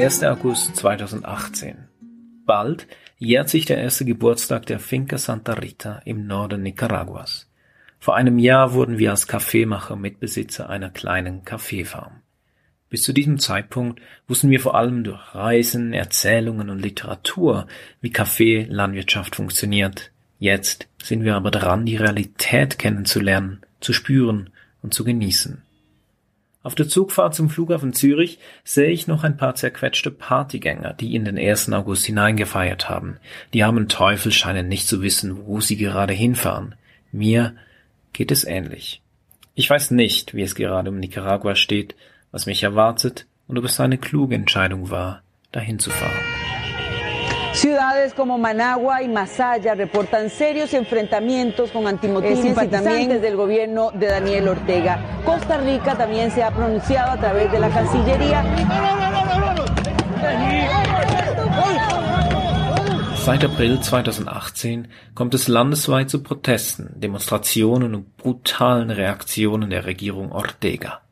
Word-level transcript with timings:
1. 0.00 0.22
August 0.22 0.76
2018. 0.76 1.76
Bald 2.46 2.86
jährt 3.18 3.50
sich 3.50 3.66
der 3.66 3.76
erste 3.76 4.06
Geburtstag 4.06 4.64
der 4.64 4.80
Finca 4.80 5.18
Santa 5.18 5.52
Rita 5.52 6.00
im 6.06 6.26
Norden 6.26 6.62
Nicaraguas. 6.62 7.50
Vor 7.98 8.16
einem 8.16 8.38
Jahr 8.38 8.72
wurden 8.72 8.96
wir 8.96 9.10
als 9.10 9.26
Kaffeemacher 9.26 9.96
Mitbesitzer 9.96 10.70
einer 10.70 10.88
kleinen 10.88 11.44
Kaffeefarm. 11.44 12.22
Bis 12.88 13.02
zu 13.02 13.12
diesem 13.12 13.38
Zeitpunkt 13.38 14.00
wussten 14.26 14.48
wir 14.48 14.60
vor 14.60 14.74
allem 14.74 15.04
durch 15.04 15.34
Reisen, 15.34 15.92
Erzählungen 15.92 16.70
und 16.70 16.78
Literatur, 16.78 17.66
wie 18.00 18.10
Kaffeelandwirtschaft 18.10 19.36
funktioniert. 19.36 20.12
Jetzt 20.38 20.88
sind 21.02 21.24
wir 21.24 21.36
aber 21.36 21.50
dran, 21.50 21.84
die 21.84 21.96
Realität 21.96 22.78
kennenzulernen, 22.78 23.60
zu 23.80 23.92
spüren 23.92 24.48
und 24.80 24.94
zu 24.94 25.04
genießen. 25.04 25.60
Auf 26.62 26.74
der 26.74 26.88
Zugfahrt 26.88 27.34
zum 27.34 27.48
Flughafen 27.48 27.94
Zürich 27.94 28.38
sehe 28.64 28.90
ich 28.90 29.06
noch 29.06 29.24
ein 29.24 29.38
paar 29.38 29.54
zerquetschte 29.54 30.10
Partygänger, 30.10 30.92
die 30.92 31.14
in 31.14 31.24
den 31.24 31.38
1. 31.38 31.72
August 31.72 32.04
hineingefeiert 32.04 32.90
haben. 32.90 33.16
Die 33.54 33.62
armen 33.62 33.88
Teufel 33.88 34.30
scheinen 34.30 34.68
nicht 34.68 34.86
zu 34.86 35.00
wissen, 35.00 35.46
wo 35.46 35.60
sie 35.60 35.76
gerade 35.76 36.12
hinfahren. 36.12 36.74
Mir 37.12 37.54
geht 38.12 38.30
es 38.30 38.44
ähnlich. 38.44 39.00
Ich 39.54 39.70
weiß 39.70 39.90
nicht, 39.92 40.34
wie 40.34 40.42
es 40.42 40.54
gerade 40.54 40.90
um 40.90 41.00
Nicaragua 41.00 41.54
steht, 41.54 41.94
was 42.30 42.44
mich 42.44 42.62
erwartet 42.62 43.26
und 43.48 43.58
ob 43.58 43.64
es 43.64 43.80
eine 43.80 43.98
kluge 43.98 44.34
Entscheidung 44.34 44.90
war, 44.90 45.22
dahin 45.52 45.78
zu 45.78 45.90
fahren. 45.90 46.39
Ciudades 47.60 48.14
como 48.14 48.38
Managua 48.38 49.02
y 49.02 49.08
Masaya 49.08 49.74
reportan 49.74 50.30
serios 50.30 50.72
enfrentamientos 50.72 51.70
con 51.70 51.86
antimotines 51.86 52.38
y 52.38 52.42
simpatizantes 52.44 53.20
del 53.20 53.36
gobierno 53.36 53.90
de 53.90 54.06
Daniel 54.06 54.48
Ortega. 54.48 55.20
Costa 55.26 55.58
Rica 55.58 55.94
también 55.94 56.30
se 56.30 56.42
ha 56.42 56.50
pronunciado 56.50 57.10
a 57.10 57.18
través 57.18 57.52
de 57.52 57.58
la 57.58 57.68
Cancillería. 57.68 58.42
Seit 63.26 63.44
April 63.44 63.78
2018 63.82 64.88
kommt 65.12 65.34
es 65.34 65.46
landesweit 65.46 66.08
zu 66.08 66.22
Protesten, 66.22 66.98
Demonstrationen 66.98 67.94
und 67.94 68.16
brutalen 68.16 68.88
Reaktionen 68.88 69.68
der 69.68 69.84
Regierung 69.84 70.32
Ortega. 70.32 71.02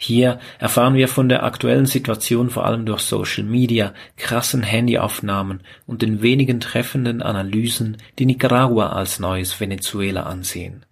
Hier 0.00 0.38
erfahren 0.60 0.94
wir 0.94 1.08
von 1.08 1.28
der 1.28 1.42
aktuellen 1.42 1.86
Situation 1.86 2.50
vor 2.50 2.64
allem 2.64 2.86
durch 2.86 3.00
Social 3.00 3.42
Media, 3.42 3.92
krassen 4.16 4.62
Handyaufnahmen 4.62 5.60
und 5.86 6.02
den 6.02 6.22
wenigen 6.22 6.60
treffenden 6.60 7.20
Analysen, 7.20 7.96
die 8.18 8.26
Nicaragua 8.26 8.90
als 8.90 9.18
neues 9.18 9.60
Venezuela 9.60 10.22
ansehen. 10.22 10.86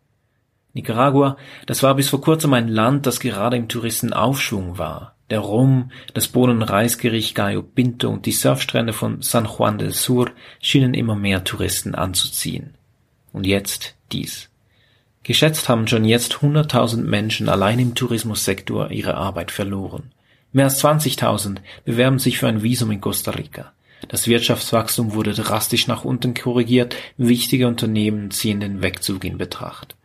Nicaragua, 0.72 1.36
das 1.66 1.84
war 1.84 1.94
bis 1.94 2.10
vor 2.10 2.20
kurzem 2.20 2.52
ein 2.52 2.68
Land, 2.68 3.06
das 3.06 3.20
gerade 3.20 3.56
im 3.56 3.68
Touristenaufschwung 3.68 4.76
war. 4.76 5.14
Der 5.30 5.41
Rum, 5.41 5.91
das 6.12 6.28
Bohnen-Reisgericht 6.28 7.34
Gallo 7.34 7.62
Pinto 7.62 8.10
und 8.10 8.26
die 8.26 8.32
Surfstrände 8.32 8.92
von 8.92 9.22
San 9.22 9.46
Juan 9.46 9.78
del 9.78 9.92
Sur 9.92 10.30
schienen 10.60 10.94
immer 10.94 11.16
mehr 11.16 11.44
Touristen 11.44 11.94
anzuziehen. 11.94 12.74
Und 13.32 13.46
jetzt 13.46 13.94
dies. 14.12 14.50
Geschätzt 15.27 15.69
haben 15.69 15.88
schon 15.88 16.05
jetzt 16.05 16.34
100.000 16.34 16.98
Menschen 17.02 17.48
allein 17.48 17.80
im 17.80 17.96
Tourismussektor 17.96 18.92
ihre 18.92 19.16
Arbeit 19.16 19.50
verloren. 19.50 20.12
Mehr 20.52 20.66
als 20.66 20.80
20.000 20.84 21.56
bewerben 21.84 22.20
sich 22.20 22.38
für 22.38 22.46
ein 22.46 22.62
Visum 22.62 22.92
in 22.92 23.00
Costa 23.00 23.32
Rica. 23.32 23.72
Das 24.06 24.28
Wirtschaftswachstum 24.28 25.14
wurde 25.14 25.34
drastisch 25.34 25.88
nach 25.88 26.04
unten 26.04 26.32
korrigiert, 26.32 26.94
wichtige 27.16 27.66
Unternehmen 27.66 28.30
ziehen 28.30 28.60
den 28.60 28.82
Wegzug 28.82 29.24
in 29.24 29.36
Betracht. 29.36 29.97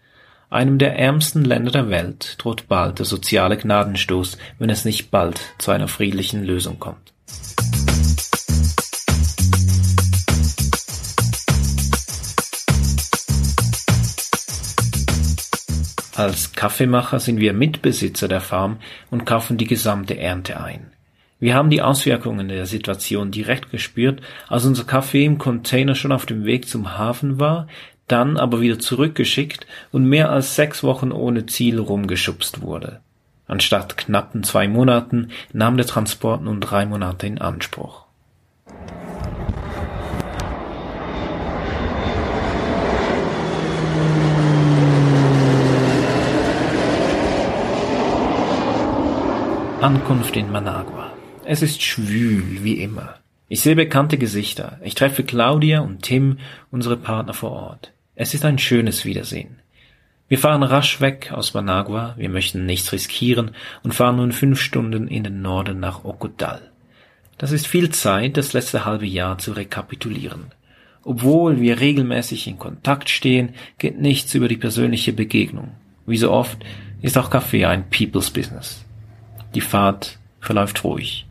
Einem 0.49 0.79
der 0.79 0.97
ärmsten 0.97 1.45
Länder 1.45 1.71
der 1.71 1.91
Welt 1.91 2.37
droht 2.39 2.67
bald 2.67 2.97
der 2.97 3.05
soziale 3.05 3.57
Gnadenstoß, 3.57 4.39
wenn 4.57 4.71
es 4.71 4.85
nicht 4.85 5.11
bald 5.11 5.39
zu 5.59 5.69
einer 5.69 5.87
friedlichen 5.87 6.43
Lösung 6.43 6.79
kommt. 6.79 7.13
Als 16.15 16.51
Kaffeemacher 16.53 17.19
sind 17.19 17.39
wir 17.39 17.53
Mitbesitzer 17.53 18.27
der 18.27 18.41
Farm 18.41 18.77
und 19.09 19.25
kaufen 19.25 19.57
die 19.57 19.67
gesamte 19.67 20.17
Ernte 20.17 20.61
ein. 20.61 20.91
Wir 21.39 21.55
haben 21.55 21.69
die 21.69 21.81
Auswirkungen 21.81 22.49
der 22.49 22.65
Situation 22.65 23.31
direkt 23.31 23.71
gespürt, 23.71 24.21
als 24.47 24.65
unser 24.65 24.83
Kaffee 24.83 25.25
im 25.25 25.37
Container 25.37 25.95
schon 25.95 26.11
auf 26.11 26.25
dem 26.25 26.45
Weg 26.45 26.67
zum 26.67 26.97
Hafen 26.97 27.39
war, 27.39 27.67
dann 28.07 28.37
aber 28.37 28.61
wieder 28.61 28.77
zurückgeschickt 28.77 29.65
und 29.91 30.05
mehr 30.05 30.29
als 30.29 30.55
sechs 30.55 30.83
Wochen 30.83 31.11
ohne 31.11 31.45
Ziel 31.45 31.79
rumgeschubst 31.79 32.61
wurde. 32.61 32.99
Anstatt 33.47 33.97
knappen 33.97 34.43
zwei 34.43 34.67
Monaten 34.67 35.31
nahm 35.53 35.77
der 35.77 35.87
Transport 35.87 36.43
nun 36.43 36.61
drei 36.61 36.85
Monate 36.85 37.25
in 37.25 37.39
Anspruch. 37.39 38.05
Ankunft 49.81 50.37
in 50.37 50.51
Managua. 50.51 51.11
Es 51.43 51.63
ist 51.63 51.81
schwül, 51.81 52.63
wie 52.63 52.83
immer. 52.83 53.15
Ich 53.47 53.61
sehe 53.61 53.75
bekannte 53.75 54.19
Gesichter. 54.19 54.79
Ich 54.83 54.93
treffe 54.93 55.23
Claudia 55.23 55.79
und 55.79 56.03
Tim, 56.03 56.37
unsere 56.69 56.97
Partner 56.97 57.33
vor 57.33 57.51
Ort. 57.51 57.91
Es 58.13 58.35
ist 58.35 58.45
ein 58.45 58.59
schönes 58.59 59.05
Wiedersehen. 59.05 59.59
Wir 60.27 60.37
fahren 60.37 60.61
rasch 60.61 61.01
weg 61.01 61.31
aus 61.33 61.55
Managua, 61.55 62.13
wir 62.15 62.29
möchten 62.29 62.67
nichts 62.67 62.91
riskieren 62.91 63.55
und 63.81 63.95
fahren 63.95 64.17
nun 64.17 64.33
fünf 64.33 64.61
Stunden 64.61 65.07
in 65.07 65.23
den 65.23 65.41
Norden 65.41 65.79
nach 65.79 66.05
Ocotal. 66.05 66.61
Das 67.39 67.51
ist 67.51 67.65
viel 67.65 67.89
Zeit, 67.89 68.37
das 68.37 68.53
letzte 68.53 68.85
halbe 68.85 69.07
Jahr 69.07 69.39
zu 69.39 69.53
rekapitulieren. 69.53 70.51
Obwohl 71.03 71.59
wir 71.59 71.79
regelmäßig 71.79 72.45
in 72.45 72.59
Kontakt 72.59 73.09
stehen, 73.09 73.55
geht 73.79 73.99
nichts 73.99 74.35
über 74.35 74.47
die 74.47 74.57
persönliche 74.57 75.11
Begegnung. 75.11 75.71
Wie 76.05 76.17
so 76.17 76.31
oft 76.31 76.59
ist 77.01 77.17
auch 77.17 77.31
Kaffee 77.31 77.65
ein 77.65 77.89
People's 77.89 78.29
Business. 78.29 78.85
Die 79.53 79.61
Fahrt 79.61 80.17
verläuft 80.39 80.83
ruhig. 80.83 81.25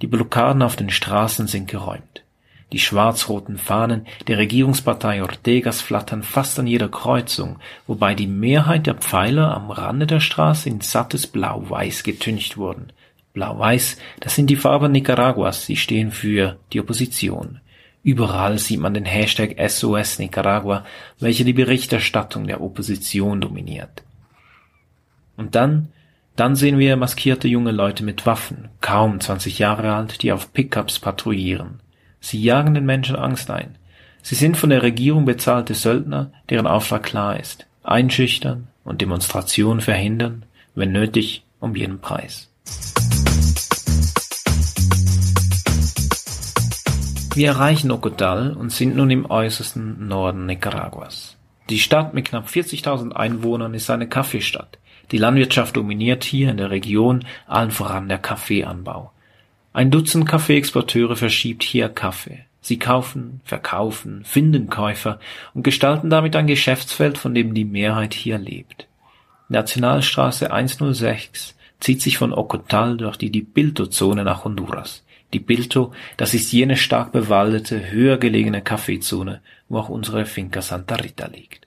Die 0.00 0.06
Blockaden 0.06 0.62
auf 0.62 0.76
den 0.76 0.90
Straßen 0.90 1.46
sind 1.46 1.68
geräumt. 1.68 2.24
Die 2.72 2.78
schwarz-roten 2.78 3.58
Fahnen 3.58 4.06
der 4.28 4.38
Regierungspartei 4.38 5.22
Ortegas 5.22 5.80
flattern 5.80 6.22
fast 6.22 6.58
an 6.58 6.66
jeder 6.66 6.88
Kreuzung, 6.88 7.58
wobei 7.86 8.14
die 8.14 8.28
Mehrheit 8.28 8.86
der 8.86 8.94
Pfeiler 8.94 9.54
am 9.54 9.70
Rande 9.70 10.06
der 10.06 10.20
Straße 10.20 10.68
in 10.68 10.80
sattes 10.80 11.26
Blau-Weiß 11.26 12.04
getüncht 12.04 12.56
wurden. 12.56 12.92
Blau-Weiß, 13.34 13.98
das 14.20 14.36
sind 14.36 14.48
die 14.48 14.56
Farben 14.56 14.92
Nicaraguas, 14.92 15.66
sie 15.66 15.76
stehen 15.76 16.12
für 16.12 16.58
die 16.72 16.80
Opposition. 16.80 17.60
Überall 18.02 18.58
sieht 18.58 18.80
man 18.80 18.94
den 18.94 19.04
Hashtag 19.04 19.56
SOS 19.68 20.18
Nicaragua, 20.18 20.84
welcher 21.18 21.44
die 21.44 21.52
Berichterstattung 21.52 22.46
der 22.46 22.62
Opposition 22.62 23.40
dominiert. 23.40 24.02
Und 25.36 25.54
dann 25.54 25.88
dann 26.36 26.56
sehen 26.56 26.78
wir 26.78 26.96
maskierte 26.96 27.48
junge 27.48 27.72
Leute 27.72 28.04
mit 28.04 28.26
Waffen, 28.26 28.68
kaum 28.80 29.20
20 29.20 29.58
Jahre 29.58 29.92
alt, 29.94 30.22
die 30.22 30.32
auf 30.32 30.52
Pickups 30.52 30.98
patrouillieren. 30.98 31.80
Sie 32.20 32.42
jagen 32.42 32.74
den 32.74 32.86
Menschen 32.86 33.16
Angst 33.16 33.50
ein. 33.50 33.76
Sie 34.22 34.34
sind 34.34 34.56
von 34.56 34.70
der 34.70 34.82
Regierung 34.82 35.24
bezahlte 35.24 35.74
Söldner, 35.74 36.32
deren 36.48 36.66
Auftrag 36.66 37.02
klar 37.02 37.38
ist. 37.38 37.66
Einschüchtern 37.82 38.68
und 38.84 39.00
Demonstrationen 39.00 39.80
verhindern, 39.80 40.44
wenn 40.74 40.92
nötig, 40.92 41.44
um 41.58 41.74
jeden 41.74 42.00
Preis. 42.00 42.50
Wir 47.34 47.48
erreichen 47.48 47.90
Ocotal 47.90 48.52
und 48.52 48.70
sind 48.70 48.96
nun 48.96 49.10
im 49.10 49.30
äußersten 49.30 50.08
Norden 50.08 50.46
Nicaraguas. 50.46 51.36
Die 51.70 51.78
Stadt 51.78 52.12
mit 52.12 52.26
knapp 52.26 52.48
40.000 52.48 53.12
Einwohnern 53.12 53.72
ist 53.74 53.88
eine 53.88 54.08
Kaffeestadt. 54.08 54.78
Die 55.10 55.18
Landwirtschaft 55.18 55.76
dominiert 55.76 56.24
hier 56.24 56.50
in 56.50 56.56
der 56.56 56.70
Region, 56.70 57.24
allen 57.46 57.70
voran 57.70 58.08
der 58.08 58.18
Kaffeeanbau. 58.18 59.12
Ein 59.72 59.90
Dutzend 59.90 60.28
Kaffeeexporteure 60.28 61.16
verschiebt 61.16 61.62
hier 61.62 61.88
Kaffee. 61.88 62.44
Sie 62.60 62.78
kaufen, 62.78 63.40
verkaufen, 63.44 64.24
finden 64.24 64.68
Käufer 64.68 65.18
und 65.54 65.62
gestalten 65.62 66.10
damit 66.10 66.36
ein 66.36 66.46
Geschäftsfeld, 66.46 67.18
von 67.18 67.34
dem 67.34 67.54
die 67.54 67.64
Mehrheit 67.64 68.14
hier 68.14 68.38
lebt. 68.38 68.86
Nationalstraße 69.48 70.52
106 70.52 71.56
zieht 71.80 72.02
sich 72.02 72.18
von 72.18 72.32
Ocotal 72.32 72.96
durch 72.96 73.16
die 73.16 73.30
Dibilto-Zone 73.30 74.22
nach 74.24 74.44
Honduras. 74.44 75.04
Dibilto, 75.32 75.92
das 76.16 76.34
ist 76.34 76.52
jene 76.52 76.76
stark 76.76 77.12
bewaldete, 77.12 77.90
höher 77.90 78.18
gelegene 78.18 78.62
Kaffeezone, 78.62 79.40
wo 79.68 79.78
auch 79.78 79.88
unsere 79.88 80.26
Finca 80.26 80.60
Santa 80.60 80.96
Rita 80.96 81.26
liegt. 81.26 81.66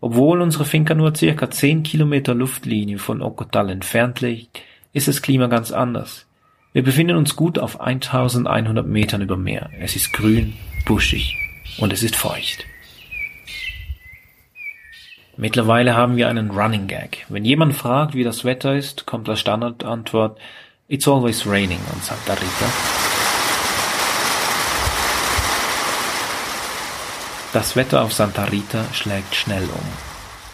Obwohl 0.00 0.40
unsere 0.40 0.64
Finca 0.64 0.94
nur 0.94 1.14
circa 1.14 1.50
zehn 1.50 1.82
Kilometer 1.82 2.34
Luftlinie 2.34 2.98
von 2.98 3.20
Ocotal 3.22 3.70
entfernt 3.70 4.20
liegt, 4.20 4.62
ist 4.92 5.08
das 5.08 5.22
Klima 5.22 5.46
ganz 5.46 5.72
anders. 5.72 6.26
Wir 6.72 6.82
befinden 6.82 7.16
uns 7.16 7.36
gut 7.36 7.58
auf 7.58 7.80
1100 7.80 8.86
Metern 8.86 9.22
über 9.22 9.36
Meer. 9.36 9.70
Es 9.80 9.96
ist 9.96 10.12
grün, 10.12 10.54
buschig 10.86 11.36
und 11.78 11.92
es 11.92 12.02
ist 12.02 12.16
feucht. 12.16 12.64
Mittlerweile 15.36 15.96
haben 15.96 16.16
wir 16.16 16.28
einen 16.28 16.50
Running 16.50 16.86
Gag. 16.86 17.26
Wenn 17.28 17.44
jemand 17.44 17.74
fragt, 17.74 18.14
wie 18.14 18.24
das 18.24 18.44
Wetter 18.44 18.76
ist, 18.76 19.06
kommt 19.06 19.28
als 19.28 19.40
Standardantwort 19.40 20.38
It's 20.88 21.08
always 21.08 21.46
raining 21.46 21.80
on 21.92 22.00
Santa 22.00 22.34
Rita. 22.34 23.09
Das 27.52 27.74
Wetter 27.74 28.02
auf 28.02 28.12
Santa 28.12 28.44
Rita 28.44 28.84
schlägt 28.92 29.34
schnell 29.34 29.64
um. 29.64 29.86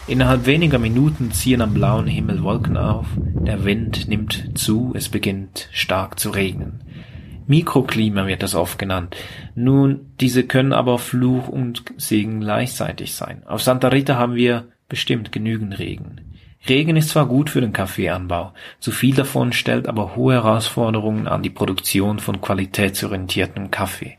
Innerhalb 0.07 0.47
weniger 0.47 0.79
Minuten 0.79 1.31
ziehen 1.31 1.61
am 1.61 1.75
blauen 1.75 2.07
Himmel 2.07 2.41
Wolken 2.41 2.75
auf, 2.75 3.05
der 3.15 3.65
Wind 3.65 4.07
nimmt 4.07 4.57
zu, 4.57 4.93
es 4.95 5.07
beginnt 5.07 5.69
stark 5.71 6.19
zu 6.19 6.31
regnen. 6.31 6.79
Mikroklima 7.45 8.25
wird 8.25 8.41
das 8.41 8.55
oft 8.55 8.79
genannt. 8.79 9.15
Nun, 9.53 10.11
diese 10.19 10.43
können 10.43 10.73
aber 10.73 10.97
Fluch 10.97 11.47
und 11.47 11.83
Segen 11.97 12.39
gleichzeitig 12.39 13.13
sein. 13.13 13.43
Auf 13.45 13.61
Santa 13.61 13.89
Rita 13.89 14.15
haben 14.15 14.33
wir 14.33 14.69
bestimmt 14.89 15.31
genügend 15.31 15.77
Regen. 15.77 16.21
Regen 16.67 16.95
ist 16.95 17.09
zwar 17.09 17.27
gut 17.27 17.51
für 17.51 17.61
den 17.61 17.73
Kaffeeanbau, 17.73 18.53
zu 18.79 18.91
viel 18.91 19.13
davon 19.13 19.53
stellt 19.53 19.87
aber 19.87 20.15
hohe 20.15 20.33
Herausforderungen 20.33 21.27
an 21.27 21.43
die 21.43 21.51
Produktion 21.51 22.17
von 22.17 22.41
qualitätsorientiertem 22.41 23.69
Kaffee. 23.69 24.17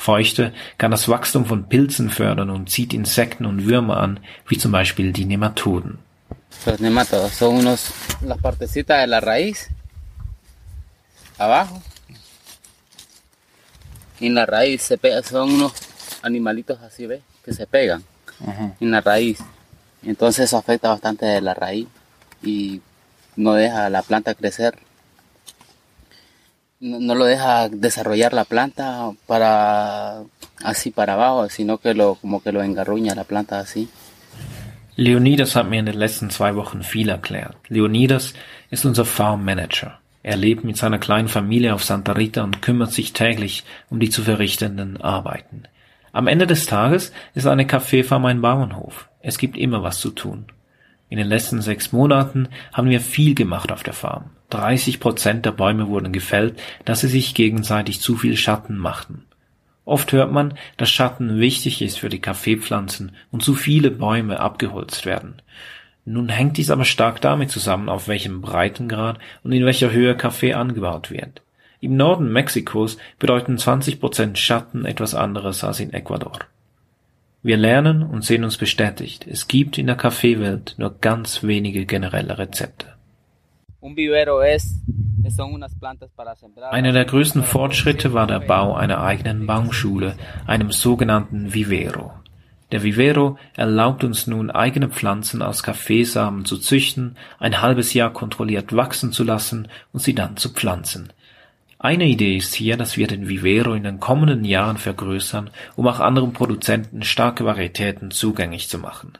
Feuchte 0.00 0.54
kann 0.78 0.90
das 0.90 1.10
Wachstum 1.10 1.44
von 1.44 1.68
Pilzen 1.68 2.08
fördern 2.08 2.48
und 2.48 2.70
zieht 2.70 2.94
Insekten 2.94 3.44
und 3.44 3.66
Würmer 3.66 3.98
an, 3.98 4.18
wie 4.48 4.56
zum 4.56 4.72
Beispiel 4.72 5.12
die 5.12 5.26
Nematoden. 5.26 5.98
Los 6.64 6.80
nematodos 6.80 7.34
son 7.36 7.56
unos, 7.56 7.92
las 8.22 8.38
partecitas 8.38 9.02
de 9.02 9.06
la 9.06 9.20
raíz, 9.20 9.68
abajo. 11.36 11.82
En 14.20 14.34
la 14.34 14.46
raíz 14.46 14.80
se 14.80 14.96
pega, 14.96 15.22
son 15.22 15.52
unos 15.52 15.72
animalitos 16.22 16.80
así, 16.80 17.06
¿ves? 17.06 17.20
Que 17.44 17.52
se 17.52 17.66
pegan 17.66 18.02
uh 18.40 18.70
en 18.80 18.90
la 18.90 19.02
raíz. 19.02 19.38
Entonces 20.02 20.46
eso 20.46 20.56
afecta 20.56 20.88
bastante 20.88 21.26
de 21.26 21.42
la 21.42 21.52
raíz 21.52 21.88
y 22.42 22.80
no 23.36 23.52
deja 23.52 23.90
la 23.90 24.00
planta 24.00 24.34
crecer 24.34 24.78
no, 26.80 27.14
lo 27.14 27.24
deja 27.24 27.68
desarrollar 27.68 28.32
la 28.32 28.44
planta 28.44 29.10
para 29.26 30.22
así 30.64 30.90
para 30.90 31.14
abajo, 31.14 31.48
sino 31.48 31.78
que 31.78 31.94
lo 31.94 32.16
como 32.16 32.42
que 32.42 32.52
lo 32.52 32.62
engarruña 32.62 33.14
la 33.14 33.24
planta 33.24 33.60
así. 33.60 33.88
Leonidas 34.96 35.56
hat 35.56 35.68
mir 35.68 35.78
in 35.78 35.86
den 35.86 35.98
letzten 35.98 36.30
zwei 36.30 36.54
Wochen 36.56 36.82
viel 36.82 37.08
erklärt. 37.08 37.56
Leonidas 37.68 38.34
ist 38.70 38.84
unser 38.84 39.04
Farm 39.04 39.44
Manager. 39.44 39.98
Er 40.22 40.36
lebt 40.36 40.64
mit 40.64 40.76
seiner 40.76 40.98
kleinen 40.98 41.28
Familie 41.28 41.72
auf 41.72 41.84
Santa 41.84 42.12
Rita 42.12 42.42
und 42.42 42.60
kümmert 42.60 42.92
sich 42.92 43.14
täglich 43.14 43.64
um 43.88 44.00
die 44.00 44.10
zu 44.10 44.22
verrichtenden 44.22 45.00
Arbeiten. 45.00 45.62
Am 46.12 46.26
Ende 46.26 46.46
des 46.46 46.66
Tages 46.66 47.12
ist 47.34 47.46
eine 47.46 47.66
Kaffeefarm 47.66 48.26
ein 48.26 48.42
Bauernhof. 48.42 49.08
Es 49.20 49.38
gibt 49.38 49.56
immer 49.56 49.82
was 49.82 50.00
zu 50.00 50.10
tun. 50.10 50.46
In 51.10 51.18
den 51.18 51.26
letzten 51.26 51.60
sechs 51.60 51.90
Monaten 51.90 52.48
haben 52.72 52.88
wir 52.88 53.00
viel 53.00 53.34
gemacht 53.34 53.72
auf 53.72 53.82
der 53.82 53.92
Farm. 53.92 54.30
30 54.50 55.00
Prozent 55.00 55.44
der 55.44 55.50
Bäume 55.50 55.88
wurden 55.88 56.12
gefällt, 56.12 56.60
da 56.84 56.94
sie 56.94 57.08
sich 57.08 57.34
gegenseitig 57.34 58.00
zu 58.00 58.16
viel 58.16 58.36
Schatten 58.36 58.78
machten. 58.78 59.24
Oft 59.84 60.12
hört 60.12 60.30
man, 60.30 60.54
dass 60.76 60.88
Schatten 60.88 61.40
wichtig 61.40 61.82
ist 61.82 61.98
für 61.98 62.10
die 62.10 62.20
Kaffeepflanzen 62.20 63.10
und 63.32 63.42
zu 63.42 63.54
viele 63.54 63.90
Bäume 63.90 64.38
abgeholzt 64.38 65.04
werden. 65.04 65.42
Nun 66.04 66.28
hängt 66.28 66.56
dies 66.58 66.70
aber 66.70 66.84
stark 66.84 67.20
damit 67.20 67.50
zusammen, 67.50 67.88
auf 67.88 68.06
welchem 68.06 68.40
Breitengrad 68.40 69.18
und 69.42 69.50
in 69.50 69.66
welcher 69.66 69.90
Höhe 69.90 70.16
Kaffee 70.16 70.54
angebaut 70.54 71.10
wird. 71.10 71.42
Im 71.80 71.96
Norden 71.96 72.32
Mexikos 72.32 72.98
bedeuten 73.18 73.58
20 73.58 73.98
Prozent 73.98 74.38
Schatten 74.38 74.84
etwas 74.84 75.16
anderes 75.16 75.64
als 75.64 75.80
in 75.80 75.92
Ecuador. 75.92 76.38
Wir 77.42 77.56
lernen 77.56 78.02
und 78.02 78.22
sehen 78.22 78.44
uns 78.44 78.58
bestätigt, 78.58 79.26
es 79.26 79.48
gibt 79.48 79.78
in 79.78 79.86
der 79.86 79.96
Kaffeewelt 79.96 80.74
nur 80.76 80.98
ganz 81.00 81.42
wenige 81.42 81.86
generelle 81.86 82.36
Rezepte. 82.36 82.86
Einer 86.70 86.92
der 86.92 87.04
größten 87.06 87.42
Fortschritte 87.42 88.12
war 88.12 88.26
der 88.26 88.40
Bau 88.40 88.74
einer 88.74 89.02
eigenen 89.02 89.46
Baumschule, 89.46 90.16
einem 90.46 90.70
sogenannten 90.70 91.54
Vivero. 91.54 92.12
Der 92.72 92.82
Vivero 92.82 93.38
erlaubt 93.56 94.04
uns 94.04 94.26
nun 94.26 94.50
eigene 94.50 94.90
Pflanzen 94.90 95.40
aus 95.40 95.62
Kaffeesamen 95.62 96.44
zu 96.44 96.58
züchten, 96.58 97.16
ein 97.38 97.62
halbes 97.62 97.94
Jahr 97.94 98.12
kontrolliert 98.12 98.76
wachsen 98.76 99.12
zu 99.12 99.24
lassen 99.24 99.68
und 99.92 100.00
sie 100.00 100.14
dann 100.14 100.36
zu 100.36 100.50
pflanzen. 100.50 101.10
Eine 101.82 102.04
Idee 102.04 102.36
ist 102.36 102.54
hier, 102.54 102.76
dass 102.76 102.98
wir 102.98 103.06
den 103.06 103.30
Vivero 103.30 103.72
in 103.72 103.84
den 103.84 104.00
kommenden 104.00 104.44
Jahren 104.44 104.76
vergrößern, 104.76 105.48
um 105.76 105.86
auch 105.88 105.98
anderen 105.98 106.34
Produzenten 106.34 107.02
starke 107.02 107.46
Varietäten 107.46 108.10
zugänglich 108.10 108.68
zu 108.68 108.78
machen. 108.78 109.14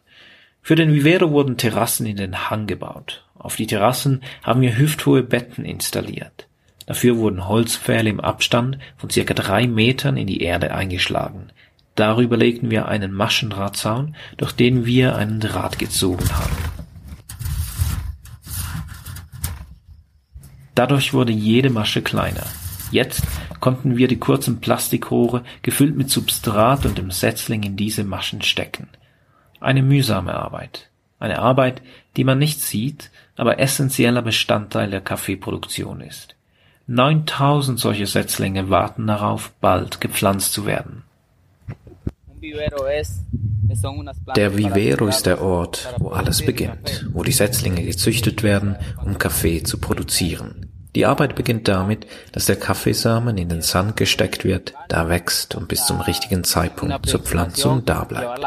Für 0.61 0.75
den 0.75 0.93
Vivero 0.93 1.31
wurden 1.31 1.57
Terrassen 1.57 2.05
in 2.05 2.19
den 2.19 2.51
Hang 2.51 2.67
gebaut. 2.67 3.25
Auf 3.39 3.57
die 3.57 3.67
Terrassen 3.67 4.21
haben 4.43 4.61
wir 4.61 4.77
hüfthohe 4.77 5.23
Betten 5.23 5.65
installiert. 5.65 6.49
Dafür 6.85 7.17
wurden 7.17 7.49
Holzpfähle 7.49 8.11
im 8.11 8.21
Abstand 8.21 8.77
von 8.99 9.09
circa 9.09 9.33
drei 9.33 9.67
Metern 9.67 10.19
in 10.19 10.27
die 10.27 10.43
Erde 10.43 10.75
eingeschlagen. 10.75 11.53
Darüber 11.95 12.37
legten 12.37 12.71
wir 12.71 12.89
einen 12.89 13.15
Maschendrahtzaun, 13.15 14.17
durch 14.37 14.53
den 14.53 14.85
wir 14.85 15.17
einen 15.17 15.41
Draht 15.41 15.79
gezogen 15.79 16.29
haben. 16.31 16.80
Dadurch 20.81 21.13
wurde 21.13 21.35
jede 21.35 21.69
Masche 21.69 22.01
kleiner. 22.01 22.47
Jetzt 22.91 23.23
konnten 23.61 23.99
wir 23.99 24.09
die 24.09 24.19
kurzen 24.19 24.63
Plastikrohre 24.63 25.43
gefüllt 25.61 25.95
mit 25.95 26.09
Substrat 26.09 26.87
und 26.87 26.97
dem 26.97 27.11
Setzling 27.11 27.65
in 27.65 27.77
diese 27.77 28.03
Maschen 28.03 28.41
stecken. 28.41 28.89
Eine 29.61 29.83
mühsame 29.83 30.33
Arbeit. 30.33 30.89
Eine 31.19 31.41
Arbeit, 31.41 31.83
die 32.17 32.25
man 32.25 32.39
nicht 32.39 32.63
sieht, 32.63 33.11
aber 33.37 33.59
essentieller 33.59 34.23
Bestandteil 34.23 34.89
der 34.89 35.03
Kaffeeproduktion 35.03 36.01
ist. 36.01 36.35
9000 36.87 37.79
solche 37.79 38.07
Setzlinge 38.07 38.71
warten 38.71 39.07
darauf, 39.07 39.53
bald 39.61 40.01
gepflanzt 40.01 40.55
zu 40.55 40.65
werden. 40.65 41.03
Der 44.35 44.57
Vivero 44.57 45.07
ist 45.09 45.27
der 45.27 45.43
Ort, 45.43 45.95
wo 45.99 46.09
alles 46.09 46.43
beginnt, 46.43 47.07
wo 47.13 47.23
die 47.23 47.33
Setzlinge 47.33 47.85
gezüchtet 47.85 48.43
werden, 48.43 48.77
um 49.05 49.19
Kaffee 49.19 49.63
zu 49.63 49.77
produzieren. 49.77 50.70
Die 50.97 51.07
Arbeit 51.07 51.37
beginnt 51.37 51.69
damit, 51.69 52.07
dass 52.33 52.47
der 52.47 52.57
Kaffeesamen 52.57 53.39
in 53.39 53.49
den 53.49 53.63
Sand 53.63 53.97
gesteckt 53.97 54.45
wird, 54.45 54.75
da 54.89 55.09
wächst 55.09 55.55
und 55.55 55.69
bis 55.69 55.87
zum 55.87 56.01
richtigen 56.01 56.43
Zeitpunkt 56.43 57.07
zur 57.07 57.21
Pflanzung 57.21 57.85
da 57.85 58.05
bleibt. 58.05 58.41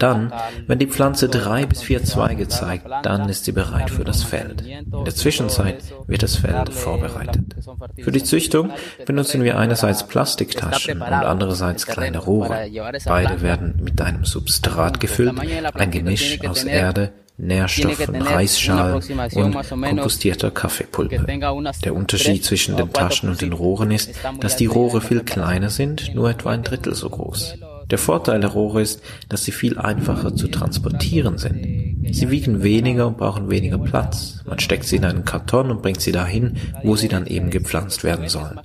Dann, 0.00 0.32
wenn 0.66 0.78
die 0.78 0.88
Pflanze 0.88 1.28
drei 1.28 1.66
bis 1.66 1.82
vier 1.82 2.02
Zweige 2.02 2.48
zeigt, 2.48 2.86
dann 3.02 3.28
ist 3.28 3.44
sie 3.44 3.52
bereit 3.52 3.90
für 3.90 4.04
das 4.04 4.24
Feld. 4.24 4.62
In 4.62 5.04
der 5.04 5.14
Zwischenzeit 5.14 5.84
wird 6.06 6.22
das 6.22 6.36
Feld 6.36 6.72
vorbereitet. 6.72 7.54
Für 8.02 8.12
die 8.12 8.24
Züchtung 8.24 8.70
benutzen 9.06 9.44
wir 9.44 9.58
einerseits 9.58 10.06
Plastiktaschen 10.06 11.00
und 11.00 11.12
andererseits 11.12 11.86
kleine 11.86 12.18
Rohre. 12.18 12.68
Beide 13.04 13.42
werden 13.42 13.80
mit 13.82 14.00
einem 14.00 14.24
Substrat 14.24 14.98
gefüllt, 14.98 15.34
ein 15.74 15.90
Gemisch 15.90 16.40
aus 16.46 16.64
Erde, 16.64 17.12
Nährstoffen, 17.36 18.22
Reisschalen 18.22 19.02
und 19.34 19.56
kompostierter 19.82 20.52
Kaffeepulpe. 20.52 21.26
Der 21.84 21.94
Unterschied 21.94 22.44
zwischen 22.44 22.76
den 22.76 22.92
Taschen 22.92 23.28
und 23.28 23.40
den 23.40 23.52
Rohren 23.52 23.90
ist, 23.90 24.12
dass 24.40 24.56
die 24.56 24.66
Rohre 24.66 25.00
viel 25.00 25.20
kleiner 25.20 25.70
sind, 25.70 26.14
nur 26.14 26.30
etwa 26.30 26.50
ein 26.50 26.62
Drittel 26.62 26.94
so 26.94 27.10
groß. 27.10 27.58
Der 27.90 27.98
Vorteil 27.98 28.40
der 28.40 28.50
Rohre 28.50 28.80
ist, 28.80 29.02
dass 29.28 29.44
sie 29.44 29.52
viel 29.52 29.78
einfacher 29.78 30.34
zu 30.34 30.48
transportieren 30.48 31.36
sind. 31.36 32.14
Sie 32.14 32.30
wiegen 32.30 32.62
weniger 32.62 33.08
und 33.08 33.18
brauchen 33.18 33.50
weniger 33.50 33.78
Platz. 33.78 34.42
Man 34.46 34.60
steckt 34.60 34.84
sie 34.84 34.96
in 34.96 35.04
einen 35.04 35.24
Karton 35.24 35.70
und 35.70 35.82
bringt 35.82 36.00
sie 36.00 36.12
dahin, 36.12 36.56
wo 36.82 36.96
sie 36.96 37.08
dann 37.08 37.26
eben 37.26 37.50
gepflanzt 37.50 38.04
werden 38.04 38.28
sollen. 38.28 38.60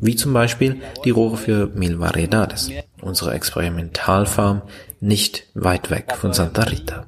Wie 0.00 0.16
zum 0.16 0.32
Beispiel 0.32 0.80
die 1.04 1.10
Rohre 1.10 1.36
für 1.36 1.68
Mil 1.74 2.00
Variedades, 2.00 2.70
unsere 3.00 3.34
Experimentalfarm 3.34 4.62
nicht 5.00 5.44
weit 5.54 5.90
weg 5.90 6.14
von 6.16 6.32
Santa 6.32 6.62
Rita 6.62 7.06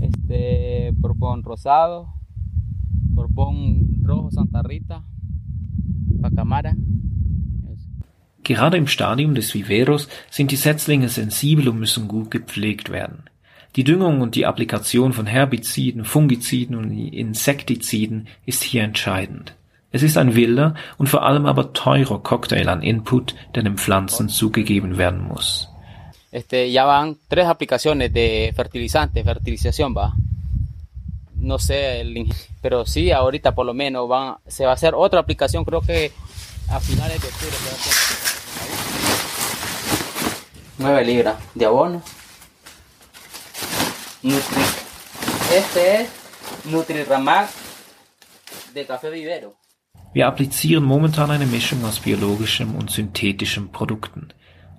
este, 0.00 0.92
Borbón 0.94 1.42
Rosado, 1.44 2.08
Borbón 3.14 4.02
Rojo 4.06 4.30
Santa 4.30 4.62
Rita, 4.62 5.04
Pacamara. 6.20 6.74
Gerade 8.42 8.78
im 8.78 8.86
Stadium 8.86 9.34
des 9.34 9.54
Viveros 9.54 10.08
sind 10.30 10.50
die 10.50 10.56
Setzlinge 10.56 11.08
sensibel 11.08 11.68
und 11.68 11.78
müssen 11.78 12.08
gut 12.08 12.30
gepflegt 12.30 12.90
werden. 12.90 13.24
Die 13.76 13.84
Düngung 13.84 14.20
und 14.20 14.34
die 14.34 14.46
Applikation 14.46 15.12
von 15.12 15.26
Herbiziden, 15.26 16.04
Fungiziden 16.04 16.74
und 16.74 16.90
Insektiziden 16.90 18.26
ist 18.46 18.64
hier 18.64 18.82
entscheidend. 18.82 19.54
Es 19.92 20.02
ist 20.02 20.16
ein 20.16 20.34
wilder 20.34 20.74
und 20.98 21.08
vor 21.08 21.24
allem 21.24 21.46
aber 21.46 21.72
teurer 21.72 22.20
Cocktail 22.20 22.68
an 22.68 22.82
Input, 22.82 23.34
der 23.54 23.62
den 23.62 23.76
Pflanzen 23.76 24.28
zugegeben 24.28 24.98
werden 24.98 25.22
muss. 25.22 25.69
Este, 26.32 26.70
ya 26.70 26.84
van 26.84 27.16
tres 27.28 27.46
aplicaciones 27.46 28.12
de 28.12 28.52
fertilizante, 28.54 29.24
fertilización, 29.24 29.94
va. 29.96 30.14
No 31.34 31.58
sé, 31.58 32.00
el, 32.00 32.32
pero 32.60 32.84
sí, 32.86 33.10
ahorita 33.10 33.54
por 33.54 33.66
lo 33.66 33.74
menos 33.74 34.08
van, 34.08 34.36
se 34.46 34.64
va 34.64 34.72
a 34.72 34.74
hacer 34.74 34.94
otra 34.94 35.20
aplicación, 35.20 35.64
creo 35.64 35.80
que 35.80 36.12
a 36.68 36.80
finales 36.80 37.20
de 37.20 37.28
octubre. 37.28 37.56
Se 37.56 37.64
va 37.64 37.70
a 37.70 37.74
hacer. 37.74 38.20
9 40.78 41.04
libras 41.04 41.36
de 41.54 41.66
abono. 41.66 42.02
Nutri. 44.22 44.62
Este 45.54 46.02
es 46.02 46.08
Nutriramac 46.64 47.50
de 48.72 48.86
Café 48.86 49.10
Vivero. 49.10 49.54
Wir 50.12 50.26
applizieren 50.26 50.84
momentan 50.84 51.30
eine 51.30 51.46
Mischung 51.46 51.84
aus 51.84 52.00
biologischem 52.00 52.74
und 52.74 52.90
synthetischen 52.90 53.70
Produkten. 53.70 54.32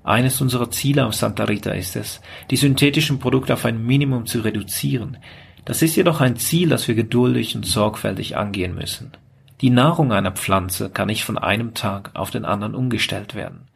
Eines 0.04 0.42
unserer 0.42 0.72
Ziele 0.72 1.06
auf 1.06 1.14
Santa 1.14 1.44
Rita 1.44 1.72
ist 1.72 1.96
es, 1.96 2.22
die 2.50 2.58
synthetischen 2.58 3.20
Produkte 3.20 3.54
auf 3.54 3.66
ein 3.66 3.86
Minimum 3.86 4.26
zu 4.26 4.42
reduzieren. 4.42 5.18
Das 5.66 5.82
ist 5.82 5.96
jedoch 5.96 6.22
ein 6.22 6.38
Ziel, 6.38 6.70
das 6.70 6.88
wir 6.88 6.96
geduldig 6.96 7.56
und 7.56 7.66
sorgfältig 7.66 8.36
angehen 8.36 8.74
müssen. 8.74 9.12
Die 9.62 9.70
Nahrung 9.70 10.12
einer 10.12 10.32
Pflanze 10.32 10.90
kann 10.90 11.08
nicht 11.08 11.24
von 11.24 11.38
einem 11.38 11.76
Tag 11.76 12.10
auf 12.16 12.32
den 12.32 12.46
anderen 12.46 12.74
umgestellt 12.74 13.36
werden. 13.36 13.68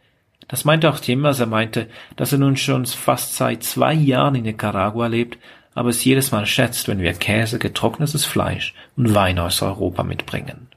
Das 0.48 0.66
meinte 0.66 0.90
auch 0.90 1.00
Tim, 1.00 1.26
als 1.26 1.40
er 1.40 1.46
meinte, 1.46 1.88
dass 2.16 2.32
er 2.32 2.40
nun 2.40 2.58
schon 2.58 2.86
fast 2.88 3.36
seit 3.36 3.64
zwei 3.64 3.94
Jahren 3.94 4.36
in 4.36 4.44
Nicaragua 4.44 5.08
lebt, 5.08 5.38
aber 5.76 5.90
es 5.90 6.04
jedes 6.04 6.32
Mal 6.32 6.46
schätzt, 6.48 6.88
wenn 6.88 7.00
wir 7.00 7.14
Käse, 7.14 7.60
getrocknetes 7.60 8.26
Fleisch 8.26 8.74
und 8.96 9.14
Wein 9.14 9.38
aus 9.38 9.62
Europa 9.62 10.04
mitbringen. 10.04 10.68